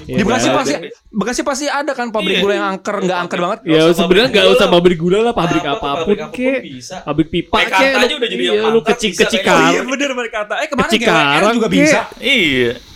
[0.05, 0.87] Ya, di Bekasi nggak pasti ada.
[1.11, 2.43] Bekasi pasti ada kan pabrik Iya.
[2.43, 3.59] gula yang angker nggak angker banget.
[3.65, 6.17] Ya sebenarnya nggak usah pabrik gula lah, pabrik Apa apa pun
[6.63, 6.97] bisa.
[7.03, 9.75] pabrik pipa kek, aja udah jadi iya, yang lu kecil kecil kayak- kar.
[9.75, 10.55] iya bener berkata.
[10.63, 12.01] Eh kemarin juga bisa.
[12.23, 12.94] Iya.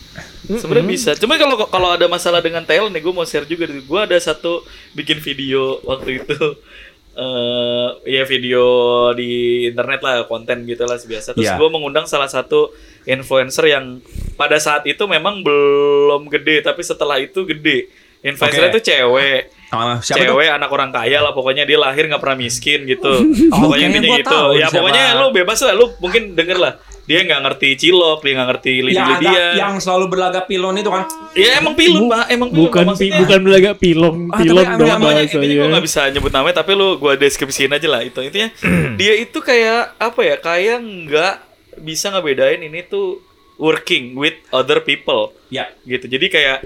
[0.48, 1.10] Sebenarnya bisa.
[1.20, 3.68] Cuma kalau kalau ada masalah dengan talent nih, gue mau share juga.
[3.68, 4.64] Gue ada satu
[4.96, 6.36] bikin video waktu itu.
[7.18, 8.62] eh ya video
[9.10, 11.58] di internet lah konten gitu lah biasa terus Iya.
[11.58, 12.70] gue mengundang salah satu
[13.10, 13.98] influencer yang
[14.38, 17.90] pada saat itu memang belum gede tapi setelah itu gede
[18.22, 18.78] influencer Oke.
[18.78, 20.32] itu cewek Ah, siapa tuh?
[20.32, 23.12] cewek anak orang kaya lah pokoknya dia lahir nggak pernah miskin gitu.
[23.52, 24.30] Oh, pokoknya intinya gitu.
[24.30, 24.74] tahu ya siapa.
[24.80, 26.74] pokoknya lu bebas lah lu mungkin denger lah.
[27.04, 31.08] Dia nggak ngerti cilok dia nggak ngerti lidi lidian yang selalu berlagak pilon itu kan.
[31.32, 32.24] ya emang pilun pak.
[32.28, 35.72] Emang pilun Bukan pi, bukan belaga pilong, Ah, pilon tapi dong namanya- intinya gue bahasanya.
[35.72, 38.20] gak bisa nyebut namanya tapi lu gue deskripsiin aja lah itu.
[38.20, 38.48] Intinya
[39.00, 41.34] dia itu kayak apa ya kayak nggak
[41.78, 43.20] bisa ngebedain ini tuh
[43.56, 45.32] working with other people.
[45.48, 45.72] Ya.
[45.82, 46.04] gitu.
[46.06, 46.64] Jadi kayak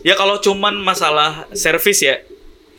[0.00, 2.16] ya kalau cuman masalah service ya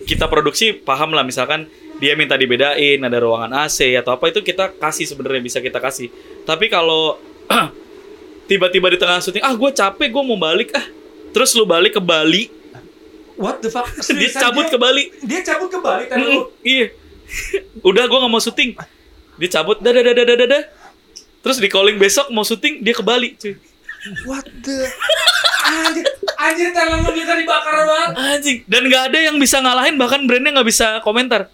[0.03, 4.73] kita produksi paham lah misalkan dia minta dibedain ada ruangan AC atau apa itu kita
[4.73, 6.11] kasih sebenarnya bisa kita kasih
[6.43, 7.17] tapi kalau
[8.49, 10.85] tiba-tiba di tengah syuting ah gue capek gue mau balik ah
[11.31, 12.51] terus lu balik ke Bali
[13.33, 13.89] What the fuck?
[14.13, 16.87] dia cabut dia- ke Bali Dia cabut ke Bali tadi Mm, iya.
[17.89, 18.77] Udah gua nggak mau syuting.
[19.41, 20.63] Dia cabut, dadah dadah dadah dadah.
[21.41, 23.57] Terus di calling besok mau syuting dia ke Bali, cuy.
[24.23, 24.85] What the
[25.73, 26.05] Anjir,
[26.37, 28.09] anjir talent lu kita dibakar banget.
[28.17, 28.57] Anjing.
[28.69, 31.49] Dan nggak ada yang bisa ngalahin bahkan brandnya nggak bisa komentar.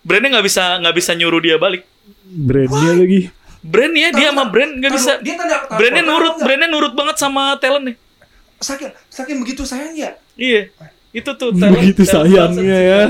[0.00, 1.84] Brandnya nggak bisa nggak bisa nyuruh dia balik.
[2.24, 3.20] Brandnya lagi.
[3.60, 5.12] Brandnya dia sama brand nggak bisa.
[5.20, 7.94] Dia tanda Brandnya nurut, brandnya nurut banget sama talentnya.
[8.60, 10.16] Saking saking begitu sayangnya.
[10.36, 10.72] Iya.
[11.12, 13.00] Itu tuh Begitu sayangnya ya.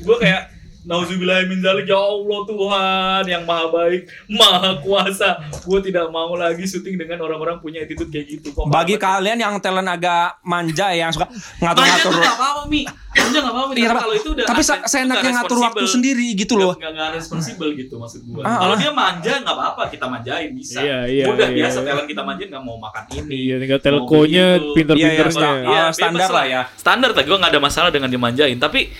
[0.00, 5.38] Gue kayak Nauzubillah min dzalik ya Allah Tuhan yang maha baik, maha kuasa.
[5.62, 8.50] Gue tidak mau lagi syuting dengan orang-orang punya attitude kayak gitu.
[8.50, 12.10] Pokoknya Bagi kalian yang talent agak manja ya, yang suka Manja ngatur-ngatur.
[12.10, 13.78] tuh nggak apa-apa Mi Manja nggak apa-apa Mi.
[13.78, 16.74] Iya, kalau itu udah tapi seenaknya nggak ngatur waktu sendiri gitu loh.
[16.74, 18.78] Nggak nggak responsibel gitu maksud gue Ah, Kalau ah.
[18.80, 21.86] dia manja nggak apa-apa kita manjain bisa Iya, iya, Udah iya, biasa iya.
[21.86, 25.50] talent kita manjain nggak mau makan ini Iya, tinggal telkonya pinter-pinternya.
[25.54, 26.62] Iya, iya, Iya, Ah, standar lah ya.
[26.74, 28.58] Standar lah, gue nggak ada masalah dengan dimanjain.
[28.58, 28.90] Tapi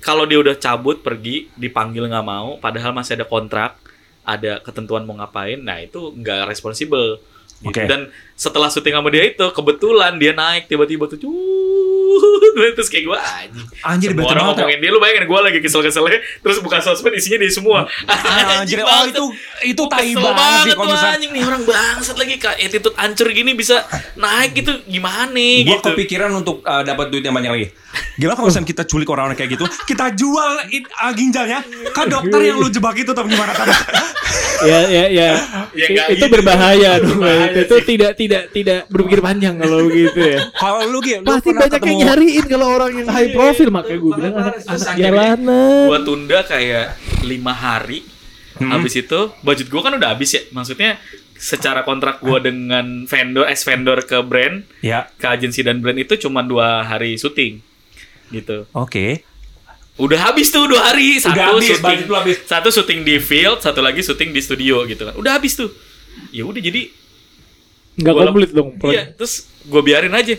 [0.00, 3.76] kalau dia udah cabut pergi, dipanggil nggak mau, padahal masih ada kontrak,
[4.24, 7.20] ada ketentuan mau ngapain, nah itu nggak responsibel.
[7.60, 7.74] Gitu.
[7.74, 7.84] Oke.
[7.90, 8.08] Dan
[8.38, 11.18] setelah syuting sama dia itu, kebetulan dia naik tiba-tiba tuh,
[12.74, 13.66] terus kayak gue anjing.
[13.82, 14.48] Anjir Semua orang ya.
[14.54, 17.90] ngomongin dia, lu bayangin gue lagi kesel-keselnya, terus buka sosmed isinya dia semua.
[18.06, 19.10] Anjir, oh banget.
[19.14, 19.24] itu
[19.74, 22.94] itu Gua tai banget sih banget kalau misalnya anjing nih orang bangsat lagi kak attitude
[22.94, 23.82] hancur gini bisa
[24.14, 25.86] naik gitu gimana Gua gitu.
[25.90, 27.66] kepikiran untuk uh, dapat duit yang banyak lagi.
[28.14, 31.60] Gimana kalau misalnya kita culik orang-orang kayak gitu, kita jual it, uh, ginjalnya
[31.90, 33.66] ke dokter yang lu jebak itu atau gimana kan?
[34.60, 35.28] ya ya ya,
[35.72, 36.34] Ya, itu gitu.
[36.34, 37.84] berbahaya dong Berbahaya itu, itu sih.
[37.94, 42.02] tidak tidak tidak berpikir panjang kalau begitu ya Kalau lu gitu, pasti banyak yang ketemu-
[42.04, 46.86] nyariin kalau orang yang high profile makanya gue bilang anak anak jalanan Gua tunda kayak
[47.22, 48.04] lima hari.
[48.58, 50.42] Habis itu budget gua kan udah habis ya.
[50.50, 50.98] Maksudnya
[51.32, 56.18] secara kontrak gua dengan vendor, ex vendor ke brand, Ya, ke agensi dan brand itu
[56.18, 57.62] cuma dua hari syuting,
[58.28, 58.66] gitu.
[58.68, 59.22] oke.
[59.96, 62.36] Udah habis tuh dua hari, satu Udah habis, syuting, budget lu habis.
[62.44, 65.14] satu syuting di field, satu lagi syuting di studio gitu kan.
[65.14, 65.70] Udah habis tuh.
[66.30, 66.90] Ya udah jadi
[67.98, 70.34] nggak Gua komplit dong Iya, terus gue biarin aja.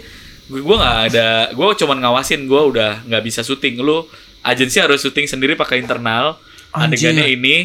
[0.50, 2.48] Gue gua nggak ada, gue cuman ngawasin.
[2.48, 3.84] Gue udah nggak bisa syuting.
[3.84, 4.08] Lu
[4.42, 6.40] agensi harus syuting sendiri pakai internal.
[6.72, 7.12] Anjir.
[7.12, 7.56] Adegannya ini,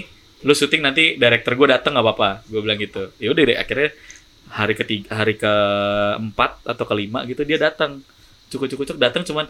[0.42, 2.30] lu syuting nanti director gue datang nggak apa-apa.
[2.50, 3.14] Gue bilang gitu.
[3.22, 3.90] Ya udah deh, akhirnya
[4.50, 8.02] hari ketiga, hari keempat atau kelima gitu dia datang.
[8.52, 9.48] Cukup-cukup datang cuman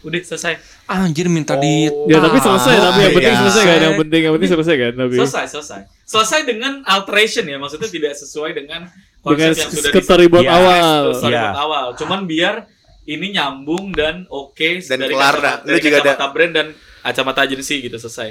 [0.00, 0.54] udah selesai
[0.86, 3.40] Anjir minta di ya tapi selesai tapi yang penting ya.
[3.42, 7.56] selesai kan yang penting yang penting selesai kan tapi selesai selesai selesai dengan alteration ya
[7.56, 8.88] maksudnya tidak sesuai dengan
[9.20, 11.46] konsep dengan yang sudah storyboard Ya, awal Iya.
[11.54, 11.86] awal.
[11.94, 12.64] Cuman biar
[13.02, 15.56] ini nyambung dan oke Dan dari kelar kacamata, dah.
[15.60, 16.66] Lu dari juga ada- kacamata brand dan
[17.00, 18.28] kacamata agency gitu selesai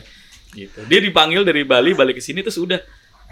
[0.51, 2.81] gitu dia dipanggil dari Bali balik ke sini terus udah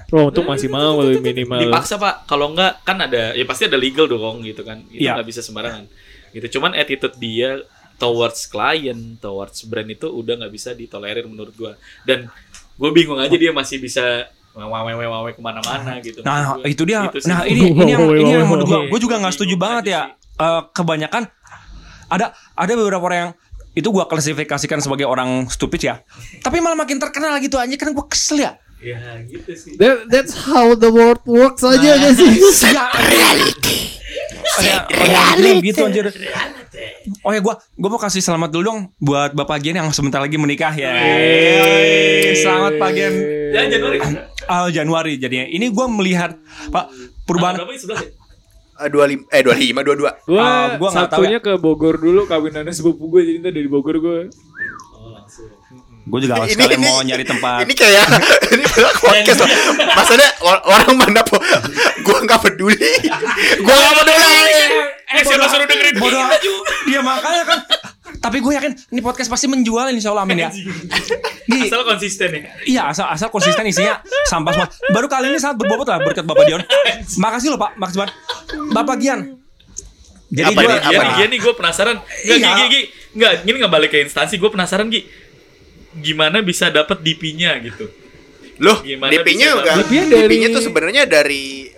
[0.08, 1.60] Oh, untuk masih mau minimal.
[1.60, 5.14] dipaksa pak kalau enggak kan ada ya pasti ada legal dong gitu kan itu Iya.
[5.14, 5.84] nggak bisa sembarangan
[6.30, 7.60] gitu cuman attitude dia
[7.98, 11.74] towards client towards brand itu udah nggak bisa ditolerir menurut gua
[12.06, 12.30] dan
[12.78, 16.84] gue bingung aja dia masih bisa wawe wawe ke mana-mana gitu Nah, Maksud gua, itu
[16.86, 17.00] dia.
[17.10, 17.30] gitu sih.
[17.30, 19.90] nah, ini ini yang ini yang menurut gua, Iya, gua juga nggak setuju banget aja
[19.90, 20.04] ya.
[20.38, 21.24] Eh, kebanyakan
[22.08, 23.32] ada ada beberapa orang yang
[23.74, 25.96] itu gua klasifikasikan sebagai orang stupid ya.
[26.40, 28.58] Tapi malah makin terkenal gitu aja kan gua kesel ya.
[28.78, 32.30] ya gitu sih That, that's how the world works aja gak sih?
[34.58, 34.94] Ya, reality.
[34.94, 36.06] Reality gitu anjir.
[37.22, 40.36] Oh ya gua gua mau kasih selamat dulu dong buat Bapak Gian yang sebentar lagi
[40.36, 40.92] menikah ya.
[42.36, 43.14] Selamat Pak Gian.
[43.48, 43.98] ya Januari
[44.46, 45.46] Ah, Januari jadinya.
[45.46, 46.36] Ini gua melihat
[46.68, 46.86] Pak
[47.24, 48.10] perubahan berapa ini sebelas ya
[48.78, 50.06] Eh, 25 eh 25 22.
[50.30, 53.66] Gue Ah, gua nggak tahu satunya ke Bogor dulu kawinannya sepupu gue jadi ntar dari
[53.66, 54.30] Bogor gue.
[56.08, 57.64] Gue juga sekalian mau nyari tempat.
[57.64, 58.06] Ini kayak
[58.54, 59.40] ini kayak podcast.
[59.76, 61.36] Maksudnya or- orang mana po
[62.02, 62.80] gua nggak peduli.
[63.60, 64.36] Gua nggak peduli.
[65.08, 66.20] eh siapa suruh dengerin bodoh.
[66.22, 67.60] kita juga Iya makanya kan.
[68.18, 70.50] Tapi gue yakin ini podcast pasti menjual insya Allah amin ya.
[71.46, 74.68] Di, asal konsisten ya iya asal asal konsisten isinya sampah semua.
[74.90, 76.60] Baru kali ini sangat berbobot lah berkat Bapak Dion.
[77.16, 78.14] Makasih loh Pak, makasih banget.
[78.70, 79.20] Bapak Gian.
[80.28, 80.76] Jadi Apa gue ini?
[80.78, 81.14] Apa Iya nih?
[81.14, 81.96] nih, nih gue penasaran.
[82.04, 82.36] Nggak, Iya.
[82.36, 82.82] Gi, Gi, Gi.
[83.16, 84.36] Nggak, ini nggak balik ke instansi.
[84.36, 85.08] Gue penasaran, Gi.
[85.98, 87.86] Gimana bisa dapat DP-nya gitu?
[88.58, 91.70] Loh, Gimana DP-nya DP-nya dari- DP-nya tuh sebenarnya dari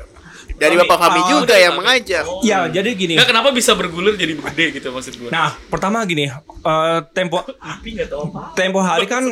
[0.54, 0.84] dari Fami.
[0.86, 1.80] Bapak Fami Oh, juga dari yang Fami.
[1.82, 2.24] mengajak.
[2.26, 2.40] Oh.
[2.42, 3.14] Ya jadi gini.
[3.16, 5.30] Nggak, kenapa bisa bergulir jadi gede gitu maksud gue?
[5.30, 6.28] Nah pertama gini.
[6.28, 8.40] eh, tempo DP nggak tahu apa.
[8.54, 9.24] tempo hari kan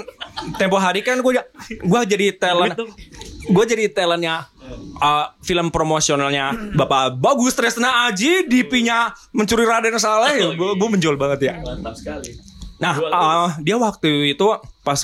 [0.56, 1.34] tempo hari kan gue
[1.70, 2.80] gue jadi talent
[3.44, 4.48] gue jadi talentnya
[4.98, 11.16] uh, film promosionalnya Bapak Bagus Tresna Aji DP-nya mencuri Raden Saleh ya gue gue menjual
[11.16, 12.32] banget ya Mantap sekali.
[12.78, 14.48] Nah uh, dia waktu itu
[14.86, 15.02] pas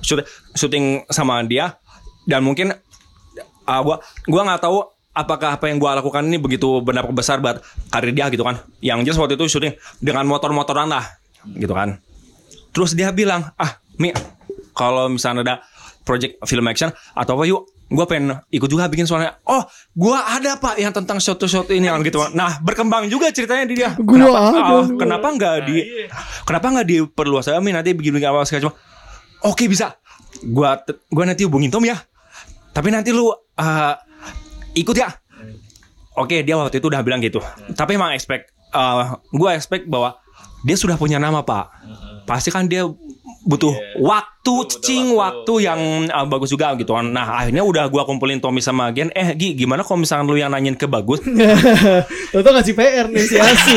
[0.00, 0.24] shoot,
[0.56, 1.76] syuting sama dia
[2.24, 2.72] dan mungkin
[3.68, 3.96] uh, gue
[4.28, 4.84] gua nggak tahu
[5.18, 7.58] apakah apa yang gue lakukan ini begitu berdampak besar buat
[7.90, 8.62] karir dia gitu kan.
[8.78, 11.02] Yang jelas waktu itu syuting dengan motor-motoran lah
[11.58, 11.98] gitu kan.
[12.70, 14.14] Terus dia bilang, ah Mi,
[14.78, 15.54] kalau misalnya ada
[16.06, 19.40] project film action atau apa yuk, gue pengen ikut juga bikin soalnya.
[19.48, 19.64] Oh,
[19.96, 22.20] gue ada pak yang tentang shot to shot ini yang gitu.
[22.36, 23.96] Nah berkembang juga ceritanya di dia.
[23.96, 24.82] Gua kenapa, ada, ah, gua.
[25.00, 26.06] kenapa nggak di, iya.
[26.44, 28.74] kenapa nggak diperluas aja Mi nanti bikin apa segala macam.
[29.48, 29.96] Oke bisa,
[30.44, 30.68] gue
[31.08, 31.96] gua nanti hubungin Tom ya.
[32.76, 33.34] Tapi nanti lu uh,
[34.76, 35.08] ikut ya.
[36.18, 37.40] Oke dia waktu itu udah bilang gitu.
[37.72, 40.18] Tapi emang expect, uh, gue expect bahwa
[40.66, 41.70] dia sudah punya nama pak.
[42.26, 42.84] Pasti kan dia
[43.48, 44.04] butuh Iya.
[44.04, 45.40] waktu, Butuh cing waktu.
[45.48, 47.04] waktu, yang uh, bagus juga gitu kan.
[47.06, 49.08] Nah akhirnya udah gua kumpulin Tommy sama Gen.
[49.10, 51.24] Eh Gi gimana kalau misalkan lu yang nanyain ke bagus?
[52.32, 53.76] Toto ngasih PR nih si Asu.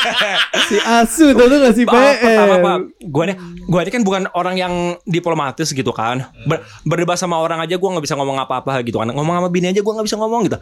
[0.68, 2.14] si Asu Toto ngasih PR.
[2.18, 4.72] pertama pak, gua nih, gua ini kan bukan orang yang
[5.04, 6.26] diplomatis gitu kan.
[6.44, 9.06] Ber- berdebat sama orang aja gua nggak bisa ngomong apa-apa gitu kan.
[9.08, 10.58] Ngomong sama bini aja gua nggak bisa ngomong gitu.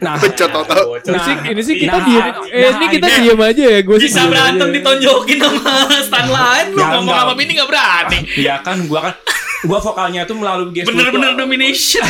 [0.00, 0.64] Nah, Bocot tau
[0.98, 2.22] Ini sih, ini sih kita Nah, diem.
[2.22, 3.78] nah, Eh, ini kita nah, diem aja ya.
[3.80, 4.74] Gue sih Bisa berantem aja.
[4.74, 7.20] ditonjokin sama stan lain lu Ya, ngomong enggak.
[7.22, 8.18] sama bini nggak berani.
[8.34, 9.14] ya kan gua kan
[9.62, 10.92] gua vokalnya tuh melalui gestur.
[10.94, 12.00] Bener-bener domination.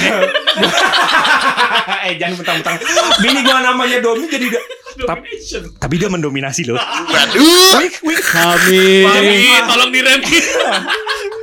[2.01, 2.77] eh jangan mentang-mentang
[3.19, 4.67] bini gua namanya Domi jadi dia-
[5.01, 5.63] tapi, domination.
[5.77, 6.77] tapi dia mendominasi loh.
[6.77, 7.79] Waduh.
[8.23, 8.87] Kami.
[9.65, 10.21] Tolong direm.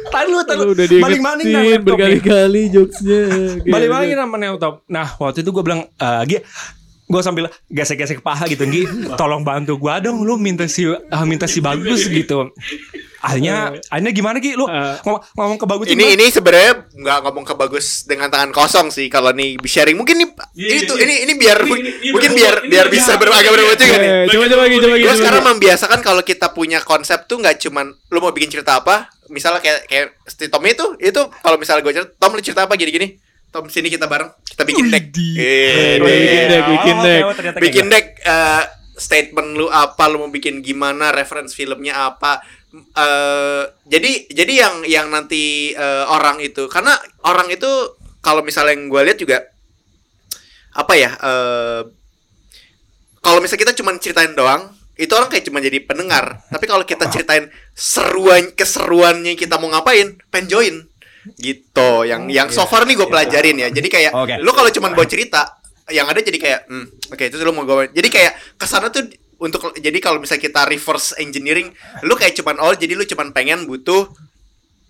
[0.08, 3.22] Tadi lu, tadi Lu udah Balik maning nah, laptop berkali-kali jokesnya.
[3.66, 4.84] Lagi namanya laptop.
[4.88, 6.38] Nah, waktu itu gue bilang, eh Gi,
[7.04, 8.84] gue sambil gesek-gesek paha gitu, Gi,
[9.16, 12.52] tolong bantu gue dong, lu minta si ah, minta si bagus gitu.
[13.18, 14.96] Akhirnya, akhirnya gimana Gi, lu Eh.
[15.02, 19.10] ngomong, ngomong ke bagus Ini ini sebenarnya nggak ngomong ke bagus dengan tangan kosong sih
[19.10, 21.04] kalau nih sharing mungkin nih Iya, itu iya.
[21.04, 22.94] ini ini biar Ini- ini- ini mungkin berbobot, biar ini biar berbobot.
[22.94, 24.08] bisa beragam berbobot juga nih.
[24.08, 25.04] Eh, coba coba lagi, coba lagi.
[25.04, 29.10] Gue sekarang membiasakan kalau kita punya konsep tuh nggak cuman lu mau bikin cerita apa,
[29.30, 32.74] misalnya kayak kayak si Tom itu itu kalau misalnya gue cerita, Tom lu cerita apa
[32.74, 33.18] gini-gini,
[33.48, 35.06] Tom sini kita bareng, kita bikin deck.
[35.10, 37.22] Eh, Eh, bikin deck, bikin Oh, deck.
[37.24, 38.64] oke, oh, bikin deck eh,
[38.94, 42.42] statement lu apa, lu mau bikin gimana, reference filmnya apa.
[42.94, 47.66] eh jadi jadi yang yang nanti eh, orang itu karena orang itu
[48.20, 49.38] kalau misalnya yang gue lihat juga
[50.72, 51.82] apa ya eh
[53.18, 54.68] kalau misalnya kita cuma ceritain doang
[54.98, 56.42] itu orang kayak cuma jadi pendengar.
[56.50, 60.76] Tapi kalau kita ceritain seruan keseruannya kita mau ngapain pengen join.
[61.38, 61.90] Gitu.
[62.10, 63.70] Yang yang so far nih gue pelajarin ya.
[63.70, 64.36] Jadi kayak Oke.
[64.42, 67.88] lu kalau cuma bawa cerita yang ada jadi kayak hmm, oke itu lu mau gue
[67.96, 69.08] jadi kayak ke sana tuh
[69.40, 71.72] untuk jadi kalau misalnya kita reverse engineering
[72.04, 74.12] lu kayak cuman oh jadi lu cuman pengen butuh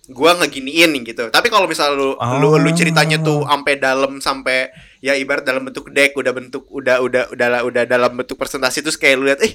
[0.08, 1.28] gua ngeginiin gitu.
[1.28, 4.72] Tapi kalau misal lu lu lu ceritanya tuh sampai dalam sampai
[5.04, 8.96] ya ibarat dalam bentuk deck udah bentuk udah udah udah udah dalam bentuk presentasi terus
[8.96, 9.52] kayak lu lihat eh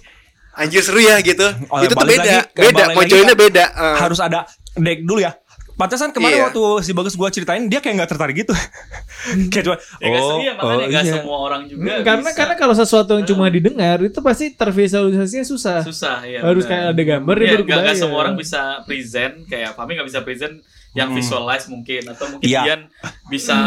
[0.56, 1.43] anjir seru ya gitu.
[1.72, 3.66] Oh, itu tuh beda, lagi- beda, balik mau lagi joinnya kan beda.
[3.68, 3.95] eh.
[3.99, 4.39] harus ada
[4.76, 5.34] deck dulu ya.
[5.74, 6.45] Pantesan kemarin Iya.
[6.47, 8.54] waktu si Bagus gua ceritain dia kayak nggak tertarik gitu.
[9.51, 11.14] kayak cuma Ya nggak oh, makanya oh, nggak iya.
[11.16, 12.38] semua orang juga Hmm, karena bisa.
[12.38, 15.80] karena kalau sesuatu yang cuma didengar itu pasti tervisualisasinya susah.
[15.82, 17.97] susah ya Harus kayak ada gambar Iya, baru nggak kebayang.
[17.97, 20.54] semua orang bisa present kayak Fahmi nggak bisa present
[20.93, 22.62] yang visualize mungkin atau mungkin Iya.
[22.64, 22.82] Dian
[23.26, 23.58] bisa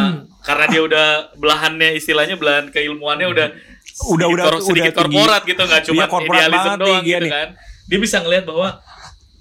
[0.40, 3.46] karena dia udah belahannya istilahnya belahan keilmuannya udah
[3.98, 5.16] Udah- udah- sedikit, sedikit udah tinggi.
[5.16, 7.30] korporat gitu nggak cuma Iya, korporat idealism banget nih, doang dia gitu nih.
[7.32, 7.48] kan
[7.86, 8.68] dia bisa ngelihat bahwa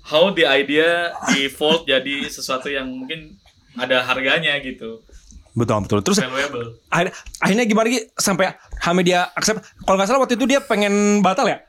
[0.03, 0.89] how the idea
[1.35, 3.35] evolve jadi sesuatu yang mungkin
[3.75, 5.03] ada harganya gitu
[5.51, 5.99] Betul betul.
[6.01, 8.45] Terus valuable akhirnya, akhirnya gimana sih sampai
[8.77, 9.63] Hamidia accept?
[9.79, 11.63] Kalau nggak salah waktu itu dia pengen batal ya?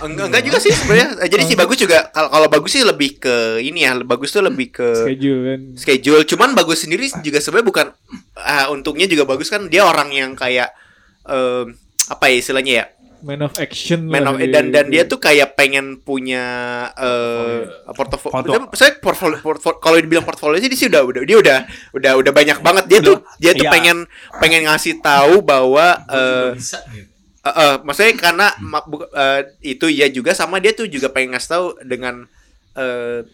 [0.00, 1.14] Enggak, enggak juga sih sebenarnya.
[1.32, 4.70] Jadi si bagus juga kalau kalau bagus sih lebih ke ini ya, bagus tuh lebih
[4.72, 5.60] ke schedule kan.
[5.74, 6.22] schedule.
[6.24, 7.86] Cuman bagus sendiri juga sebenarnya bukan
[8.36, 10.74] ah, untungnya juga bagus kan dia orang yang kayak
[11.22, 11.70] em,
[12.10, 12.86] apa ya istilahnya ya?
[13.20, 14.92] Man of action Man of- dia dan dan gitu.
[14.96, 16.40] dia tuh kayak pengen punya
[16.96, 18.64] eh portofolio.
[18.72, 21.58] Saya portfolio, portfolio kalau dibilang portfolio sih dia sih udah udah dia udah
[21.92, 22.84] udah udah banyak banget.
[22.88, 23.72] Dia tuh dia tuh Iya.
[23.72, 23.98] pengen
[24.40, 27.08] pengen ngasih tahu bahwa eh bisa gitu
[27.40, 28.46] Eh, eh, maksudnya karena
[29.12, 32.24] eh, itu ya juga sama dia tuh juga pengen ngasih tahu dengan
[32.72, 33.24] eh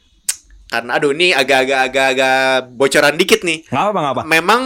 [0.66, 2.38] karena aduh ini agak-agak agak-agak
[2.70, 3.66] bocoran dikit nih.
[3.66, 4.22] Nggak apa apa.
[4.22, 4.62] Memang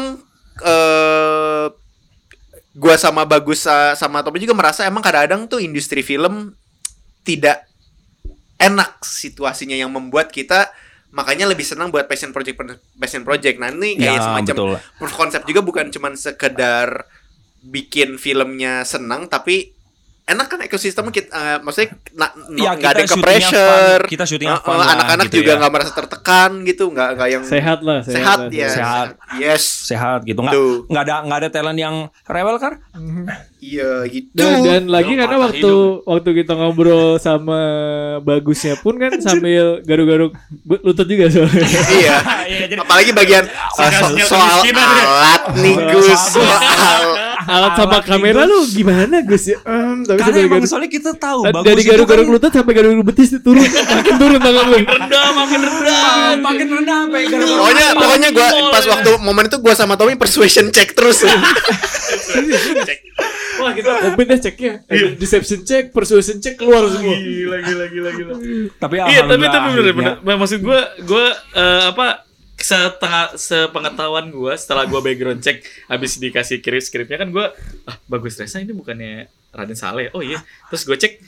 [0.60, 0.89] eh
[2.80, 6.56] gua sama Bagus eh, sama Topi juga merasa emang kadang-kadang tuh industri film
[7.20, 7.68] tidak
[8.56, 10.72] enak situasinya yang membuat kita
[11.10, 12.56] makanya lebih senang buat passion project
[12.96, 13.58] passion project.
[13.58, 15.12] Nah, ini kayak Ya, semacam betul.
[15.12, 17.04] concept juga bukan cuman sekedar
[17.60, 19.76] bikin filmnya senang tapi
[20.30, 21.88] enak kan ekosistem kita eh, maksudnya
[22.52, 24.08] Ya, nggak ada kita ke pressure fun.
[24.08, 25.58] Kita syutingnya fun eh, lah, anak-anak gitu juga ya.
[25.58, 29.06] nggak merasa tertekan gitu nggak nggak yang sehat lah, sehat, sehat, lah, ya Sehat.
[29.36, 30.86] yes Sehat gitu nggak Tuh.
[30.86, 32.74] nggak ada nggak ada talent yang rewel kan?
[33.60, 35.72] iya gitu Dan, dan lagi karena waktu
[36.02, 37.60] waktu kita ngobrol sama
[38.20, 40.32] bagusnya pun kan sambil garuk-garuk
[40.80, 41.64] lutut juga soalnya.
[42.00, 42.16] iya
[42.74, 44.80] apalagi bagian eh, so- soal ya.
[44.80, 47.04] alat nih Gus soal
[47.42, 49.44] Alat sama Alat kamera lu gimana Gus?
[49.46, 49.56] Ya?
[49.62, 53.06] Em, tapi Karena emang garuk- soalnya kita tahu bagus dari garuk-garuk kan- lutut sampai garuk-garuk
[53.06, 53.64] betis turun.
[53.96, 54.78] Makin turun tangan lu.
[54.80, 59.56] rendah makin rendah Ah, makin rendah sampai gara-gara pokoknya pokoknya gua pas waktu momen itu
[59.58, 61.24] gua sama Tommy persuasion check terus.
[63.60, 64.72] Wah kita komplit deh ceknya.
[65.14, 67.12] Deception check, persuasion check keluar semua.
[67.12, 68.32] gila gila gila gila.
[68.74, 70.36] Tapi iya tapi tapi bener akhirnya- bener.
[70.38, 71.24] Maksud gue gue
[71.54, 72.24] eh, apa
[72.60, 77.46] setengah sepengetahuan gue setelah gue background check habis dikasih kirim skripnya kan gue
[77.84, 80.38] ah bagus Resa ini bukannya Raden Saleh oh iya
[80.68, 81.18] terus gue cek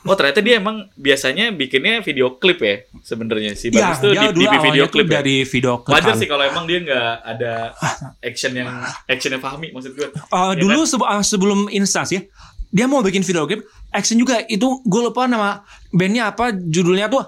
[0.00, 4.30] oh ternyata dia emang biasanya bikinnya video klip ya sebenarnya si Iya, bagus tuh dia
[4.30, 5.14] di, di video tuh klip ya.
[5.14, 5.92] dari video klip.
[5.92, 6.18] wajar kan.
[6.18, 7.52] sih kalau emang dia nggak ada
[8.28, 8.70] action yang
[9.04, 10.88] action yang Fahmi maksud gue Uh, Ya dulu kan?
[10.88, 12.22] sebe- sebelum instansi ya,
[12.70, 15.60] dia mau bikin video klip action juga itu gue lupa nama
[15.90, 17.24] bandnya apa judulnya tuh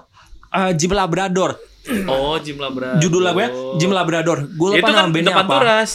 [0.49, 1.57] uh, Jim Labrador
[2.07, 2.99] oh Jim Labrador.
[3.01, 4.37] Judul lagunya Jim Labrador.
[4.47, 5.53] Gue itu lupa kan nama bandnya apa.
[5.57, 5.91] Turas.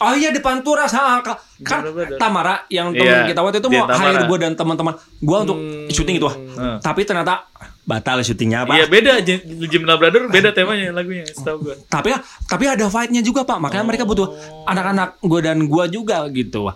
[0.00, 0.90] Oh iya depan turas.
[0.92, 2.16] Ha, ka- kan Labrador.
[2.16, 4.94] Tamara yang teman Iya, kita waktu itu dia mau hire gue dan teman-teman.
[5.20, 6.28] Gue untuk syuting itu.
[6.28, 6.76] Hmm.
[6.80, 7.48] tapi ternyata
[7.84, 8.74] batal syutingnya pak.
[8.76, 9.12] Iya beda.
[9.20, 11.74] Jim Jim Labrador beda temanya lagunya setahu gue.
[11.88, 12.12] tapi
[12.46, 13.60] tapi ada fight-nya juga pak.
[13.60, 14.32] Makanya mereka butuh
[14.64, 16.68] anak-anak gue dan gue juga gitu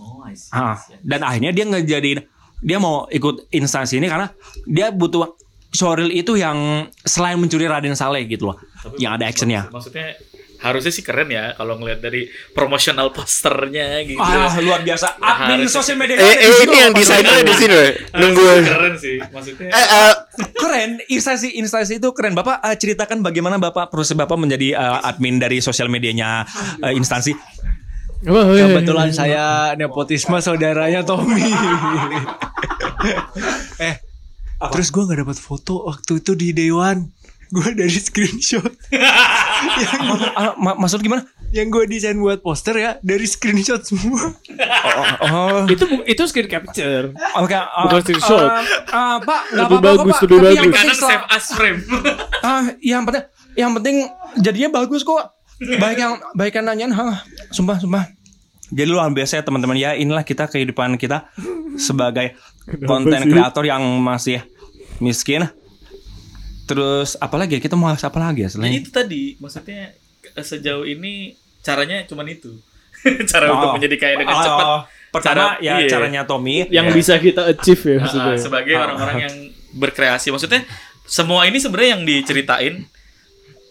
[0.00, 0.48] Oh, I see.
[0.48, 2.20] Ah, dan akhirnya dia ngejadiin
[2.60, 4.32] dia mau ikut instansi ini karena
[4.64, 5.36] dia butuh
[5.70, 8.58] showreel itu yang selain mencuri Raden Saleh gitu loh.
[8.98, 9.68] yang ada actionnya.
[9.70, 10.16] Maksudnya
[10.60, 14.20] harusnya sih keren ya kalau ngelihat dari promotional posternya gitu.
[14.20, 15.16] Ah, luar biasa.
[15.16, 15.72] Admin Harus.
[15.72, 16.20] sosial media.
[16.20, 17.88] eh, eh ini yang desainernya di sini loh.
[18.20, 19.68] nunggu Harusnya keren sih maksudnya.
[19.72, 20.14] eh, eh,
[20.52, 20.90] keren.
[21.08, 22.36] Instansi instansi itu keren.
[22.36, 26.44] Bapak eh, ceritakan bagaimana Bapak proses Bapak menjadi eh, admin dari sosial medianya
[26.84, 27.32] eh, instansi.
[28.28, 28.60] Wah, weh.
[28.60, 31.40] Kebetulan saya nepotisme saudaranya Tommy.
[33.80, 33.96] eh,
[34.68, 37.08] terus gue nggak dapat foto waktu itu di Dewan.
[37.48, 38.62] Gue dari screenshot
[40.32, 41.24] Ah, ma- maksud gimana?
[41.50, 44.22] yang gue desain buat poster ya dari screenshot semua.
[45.20, 47.10] Oh, itu bu- itu screen capture.
[47.10, 47.50] oke.
[47.50, 48.38] ah, Bukan screenshot.
[48.38, 50.22] ah, ah, Pak, nggak Lebih apa-apa kok, bagus, Pak.
[50.22, 50.78] lebih Tapi yang bagus.
[50.78, 51.80] penting Kanan save as frame.
[52.46, 53.96] Ah, yang penting yang penting
[54.38, 55.34] jadinya bagus kok.
[55.58, 58.06] Baik yang baik yang nanyain, hah, sumpah sumpah.
[58.70, 61.26] Jadi luar biasa ya teman-teman ya inilah kita kehidupan kita
[61.74, 62.38] sebagai
[62.80, 64.42] konten kreator yang masih
[64.98, 65.48] miskin.
[66.64, 69.90] Terus apalagi ya kita mau apa lagi ya Ya selain itu tadi maksudnya
[70.36, 72.54] sejauh ini caranya cuman itu.
[73.30, 73.54] Cara Oh.
[73.58, 74.66] untuk menjadi kaya dengan Oh, cepat.
[75.10, 75.88] Pertama Cara- ya iya.
[75.90, 76.94] caranya Tommy Yang ya.
[76.94, 78.34] bisa kita achieve ya maksudnya.
[78.34, 79.34] Ah, sebagai orang-orang yang
[79.74, 80.30] berkreasi.
[80.30, 80.62] Maksudnya
[81.02, 82.86] semua ini sebenarnya yang diceritain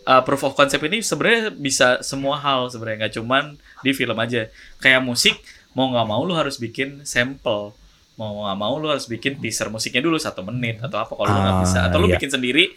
[0.03, 3.43] uh, proof of concept ini sebenarnya bisa semua hal sebenarnya nggak cuman
[3.79, 4.51] di film aja.
[4.83, 5.39] Kayak musik
[5.71, 7.71] mau nggak mau lu harus bikin sampel
[8.20, 11.39] mau nggak mau lu harus bikin teaser musiknya dulu satu menit atau apa kalau lu
[11.39, 12.20] nggak Ah, bisa atau lu iya.
[12.20, 12.76] bikin sendiri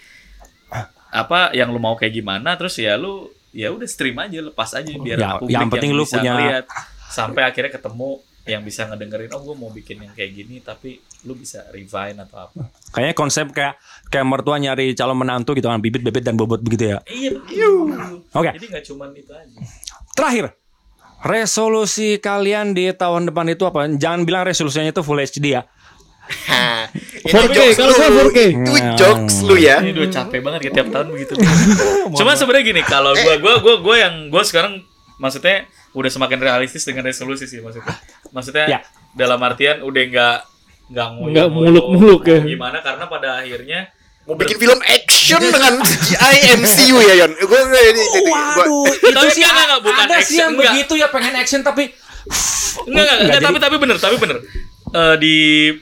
[1.10, 4.88] apa yang lu mau kayak gimana terus ya lu ya udah stream aja lepas aja
[4.88, 6.64] biar Ya, publik yang penting lu bisa punya- ngeliat.
[7.10, 8.10] sampai akhirnya ketemu
[8.42, 12.38] yang bisa ngedengerin oh gue mau bikin yang kayak gini tapi lu bisa refine atau
[12.42, 13.76] apa Kayaknya konsep kayak
[14.08, 16.98] kayak mertua nyari calon menantu gitu kan bibit bebet dan bobot begitu ya.
[17.04, 17.30] iya
[18.32, 18.50] Oke.
[18.52, 19.58] jadi nggak cuman itu aja
[20.12, 20.56] Terakhir,
[21.22, 23.86] resolusi kalian di tahun depan itu apa?
[23.88, 25.62] Jangan bilang resolusinya itu full HD ya.
[26.22, 26.86] Hah,
[27.26, 28.38] ini 4K, jokes kalau saya 4K.
[28.54, 29.82] Itu jokes lu ya.
[29.82, 31.34] ini udah capek banget ya tiap tahun begitu
[32.18, 34.86] cuma sebenarnya gini kalau gua gua gua gua yang gua sekarang
[35.18, 37.98] maksudnya udah semakin realistis dengan resolusi sih maksudnya
[38.30, 38.78] maksudnya Ya.
[39.12, 40.36] dalam artian udah nggak
[40.90, 42.38] nggak Nggak muluk-muluk ya.
[42.40, 43.90] gimana karena pada akhirnya
[44.22, 47.32] Mau bikin film action dengan CGI MCU ya Yon.
[47.34, 50.72] Gue ini ini- gua- Waduh, itu sih enggak, enggak, bukan ada sih action, yang enggak.
[50.72, 51.84] begitu ya pengen action tapi
[52.82, 54.38] Enggak, enggak, enggak, jadi- tapi tapi bener, tapi bener.
[54.92, 55.36] Eh, di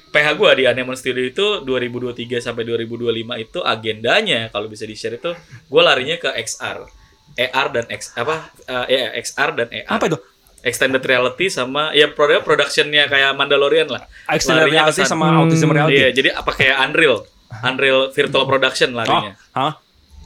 [0.09, 5.35] PH gua di Anemon Studio itu 2023 sampai 2025 itu agendanya kalau bisa di-share itu
[5.67, 6.87] gua larinya ke XR.
[7.33, 9.87] ER dan X apa eh, ya, XR dan ER.
[9.87, 10.19] apa itu?
[10.61, 14.05] Extended reality sama ya produk productionnya kayak Mandalorian lah.
[14.29, 15.97] Extended Larinya reality sama autism reality.
[15.97, 17.25] Iya, jadi apa kayak Unreal,
[17.69, 19.75] Unreal Virtual Production Oh, larinya hah?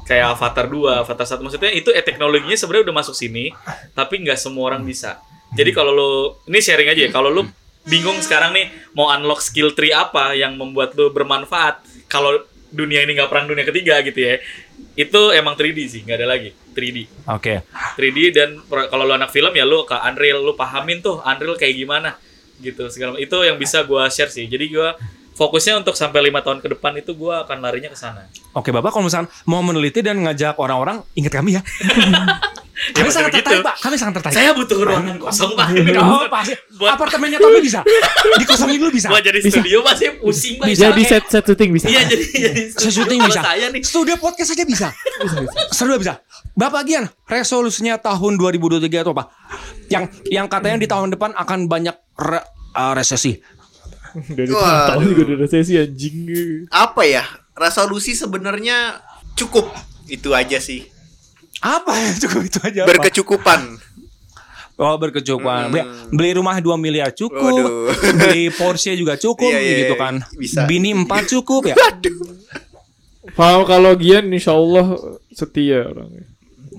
[0.05, 3.49] kayak Avatar 2, Avatar 1 maksudnya itu eh, teknologinya sebenarnya udah masuk sini,
[3.97, 5.17] tapi nggak semua orang bisa.
[5.57, 6.11] Jadi kalau lu
[6.45, 7.49] ini sharing aja ya, kalau lu
[7.89, 12.37] bingung sekarang nih mau unlock skill tree apa yang membuat lu bermanfaat kalau
[12.69, 14.37] dunia ini nggak perang dunia ketiga gitu ya.
[14.93, 16.99] Itu emang 3D sih, nggak ada lagi 3D.
[17.31, 17.65] Oke.
[17.97, 21.75] 3D dan kalau lu anak film ya lu ke Unreal, lu pahamin tuh Unreal kayak
[21.81, 22.19] gimana
[22.61, 24.45] gitu segala itu yang bisa gua share sih.
[24.51, 24.99] Jadi gua
[25.35, 28.27] fokusnya untuk sampai lima tahun ke depan itu gua akan larinya ke sana.
[28.55, 31.63] Oke, Bapak kalau misalnya mau meneliti dan ngajak orang-orang, ingat kami ya.
[32.75, 33.47] kami pasti sangat begitu.
[33.47, 33.77] tertarik, Pak.
[33.81, 34.35] Kami sangat tertarik.
[34.35, 35.67] Saya butuh ruangan kosong pak.
[36.03, 36.55] Oh, pasti.
[36.75, 37.81] Buat- Apartemennya Tommy bisa.
[38.43, 39.09] Dikosongin dulu bisa.
[39.15, 40.67] Buat jadi studio pasti pusing pak.
[40.75, 41.87] Jadi set set syuting bisa.
[41.87, 42.25] Iya jadi
[42.75, 43.41] jadi syuting bisa.
[43.41, 43.83] Saya nih.
[43.87, 44.89] Studio podcast saja bisa.
[45.71, 46.19] Seru bisa.
[46.55, 49.25] Bapak Gian, resolusinya tahun 2023 itu apa?
[49.91, 53.39] Yang yang katanya di tahun depan akan banyak re- uh, resesi.
[54.39, 56.17] Dari tahun juga udah resesi anjing.
[56.71, 57.25] apa ya?
[57.55, 58.99] Resolusi sebenarnya
[59.35, 59.71] cukup.
[60.07, 60.87] Itu aja sih.
[61.65, 62.11] Apa ya?
[62.29, 62.81] Cukup itu aja.
[62.85, 62.91] Pak.
[62.93, 63.61] Berkecukupan.
[64.75, 65.71] Oh berkecukupan.
[65.71, 67.41] Beli, beli rumah 2 miliar cukup.
[67.41, 67.95] Waduh.
[68.21, 70.03] Beli Porsche juga cukup Iya, iya, gitu iya.
[70.03, 70.15] kan.
[70.35, 70.61] Bisa.
[70.67, 71.77] Bini 4 cukup ya.
[73.39, 74.99] Kalau kalau Gian insya Allah
[75.31, 76.27] setia orangnya.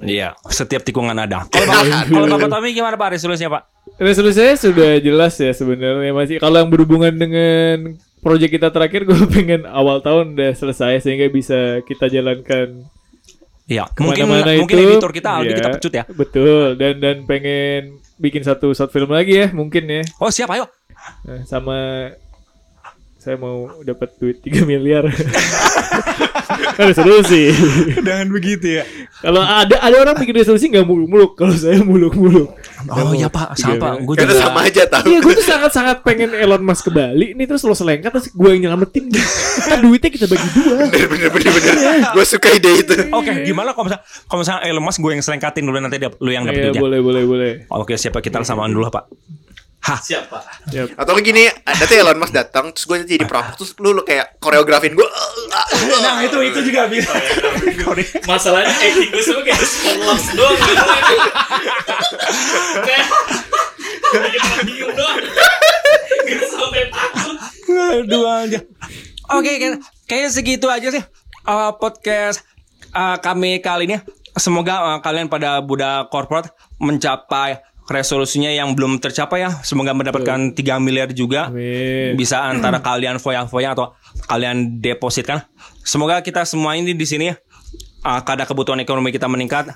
[0.03, 1.47] Iya, setiap tikungan ada.
[1.47, 3.63] Kalau Bapak Tommy gimana Pak resolusinya Pak?
[3.95, 9.15] Resolusi saya sudah jelas ya sebenarnya masih kalau yang berhubungan dengan proyek kita terakhir gue
[9.31, 12.83] pengen awal tahun udah selesai sehingga bisa kita jalankan
[13.65, 14.85] Iya, mungkin ke mana-mana mungkin itu.
[14.93, 16.03] editor kita Aldi Iya, kita pecut ya.
[16.05, 17.81] Betul dan dan pengen
[18.19, 20.67] bikin satu short film lagi ya mungkin ya Oh siap ayo.
[21.25, 21.77] Nah, sama
[23.17, 25.07] saya mau dapat duit 3 miliar.
[26.77, 27.49] resolusi.
[28.05, 28.83] Jangan begitu ya.
[29.17, 32.53] Kalau ada ada orang bikin resolusi nggak muluk-muluk, kalau saya muluk-muluk.
[32.89, 33.91] Oh iya Pak, sama Pak.
[34.05, 35.05] Gue Karena juga sama aja tahu.
[35.09, 37.33] Iya, gue tuh sangat-sangat pengen Elon Musk ke Bali.
[37.33, 39.09] Ini terus lo selengkat terus gue yang nyelamatin.
[39.65, 40.85] Kan duitnya kita bagi dua.
[40.89, 41.73] Bener bener bener bener.
[42.13, 42.93] Gue suka ide itu.
[43.09, 46.29] Oke, gimana kalau misalnya kalau misalnya Elon Musk gue yang selengkatin dulu nanti dia, lu
[46.29, 47.51] yang dapat Iya, boleh, boleh, boleh.
[47.71, 49.05] Oke, siapa kita samaan dulu Pak.
[49.85, 50.01] Hah.
[50.01, 50.41] Siapa?
[50.97, 54.41] Atau gini, ada tuh Elon Musk datang, terus gue jadi perampok, terus lu, lu kayak
[54.41, 55.05] koreografin gue.
[56.01, 57.13] Nah, itu itu juga bisa.
[58.25, 60.83] Masalahnya acting gue semua kayak sportless doang gitu.
[64.09, 65.17] Kayak bingung doang.
[66.25, 67.37] Gak sampai takut.
[67.69, 68.59] Aduh aja.
[69.33, 71.03] Oke, kayak- kayaknya segitu aja sih
[71.45, 72.41] uh, podcast
[72.91, 73.97] uh, kami kali ini.
[74.35, 79.51] Semoga uh, kalian pada budak korporat mencapai resolusinya yang belum tercapai ya.
[79.61, 81.53] Semoga mendapatkan 3 miliar juga.
[81.53, 82.17] Amin.
[82.17, 83.93] Bisa antara kalian foya-foya atau
[84.25, 85.45] kalian depositkan.
[85.85, 87.29] Semoga kita semua ini di sini
[88.05, 89.73] uh, kada kebutuhan ekonomi kita meningkat.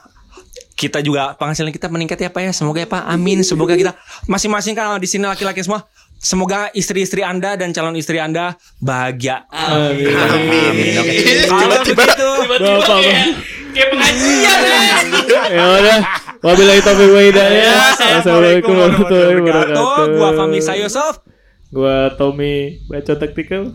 [0.73, 2.51] Kita juga penghasilan kita meningkat ya Pak ya.
[2.55, 3.03] Semoga ya Pak.
[3.05, 3.43] Amin.
[3.45, 3.93] Semoga kita
[4.25, 5.85] masing-masing kan di sini laki-laki semua.
[6.19, 9.47] Semoga istri-istri Anda dan calon istri Anda bahagia.
[9.47, 10.11] Amin.
[10.11, 10.99] Amin.
[10.99, 11.47] Oke.
[11.47, 13.39] Tiba-tiba Kalau begitu, Tiba-tiba kayak
[13.71, 14.99] kayak pengajian ya.
[15.47, 16.03] Ya udah.
[16.43, 17.95] Wabillahi taufiq wa hidayah.
[17.95, 20.19] Ya, Assalamualaikum warahmatullahi wabarakatuh.
[20.19, 21.23] Gua Sayosov.
[21.71, 23.71] Gua Tommy baca taktikal.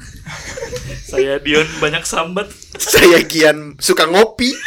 [1.09, 2.53] Saya Dion banyak sambat.
[2.77, 4.53] Saya Gian suka ngopi.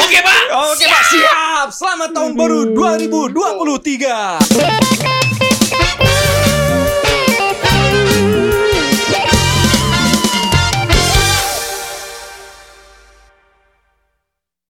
[0.00, 0.40] Oke, Pak.
[0.72, 1.68] Oke Pak, siap.
[1.68, 5.21] Selamat tahun baru 2023.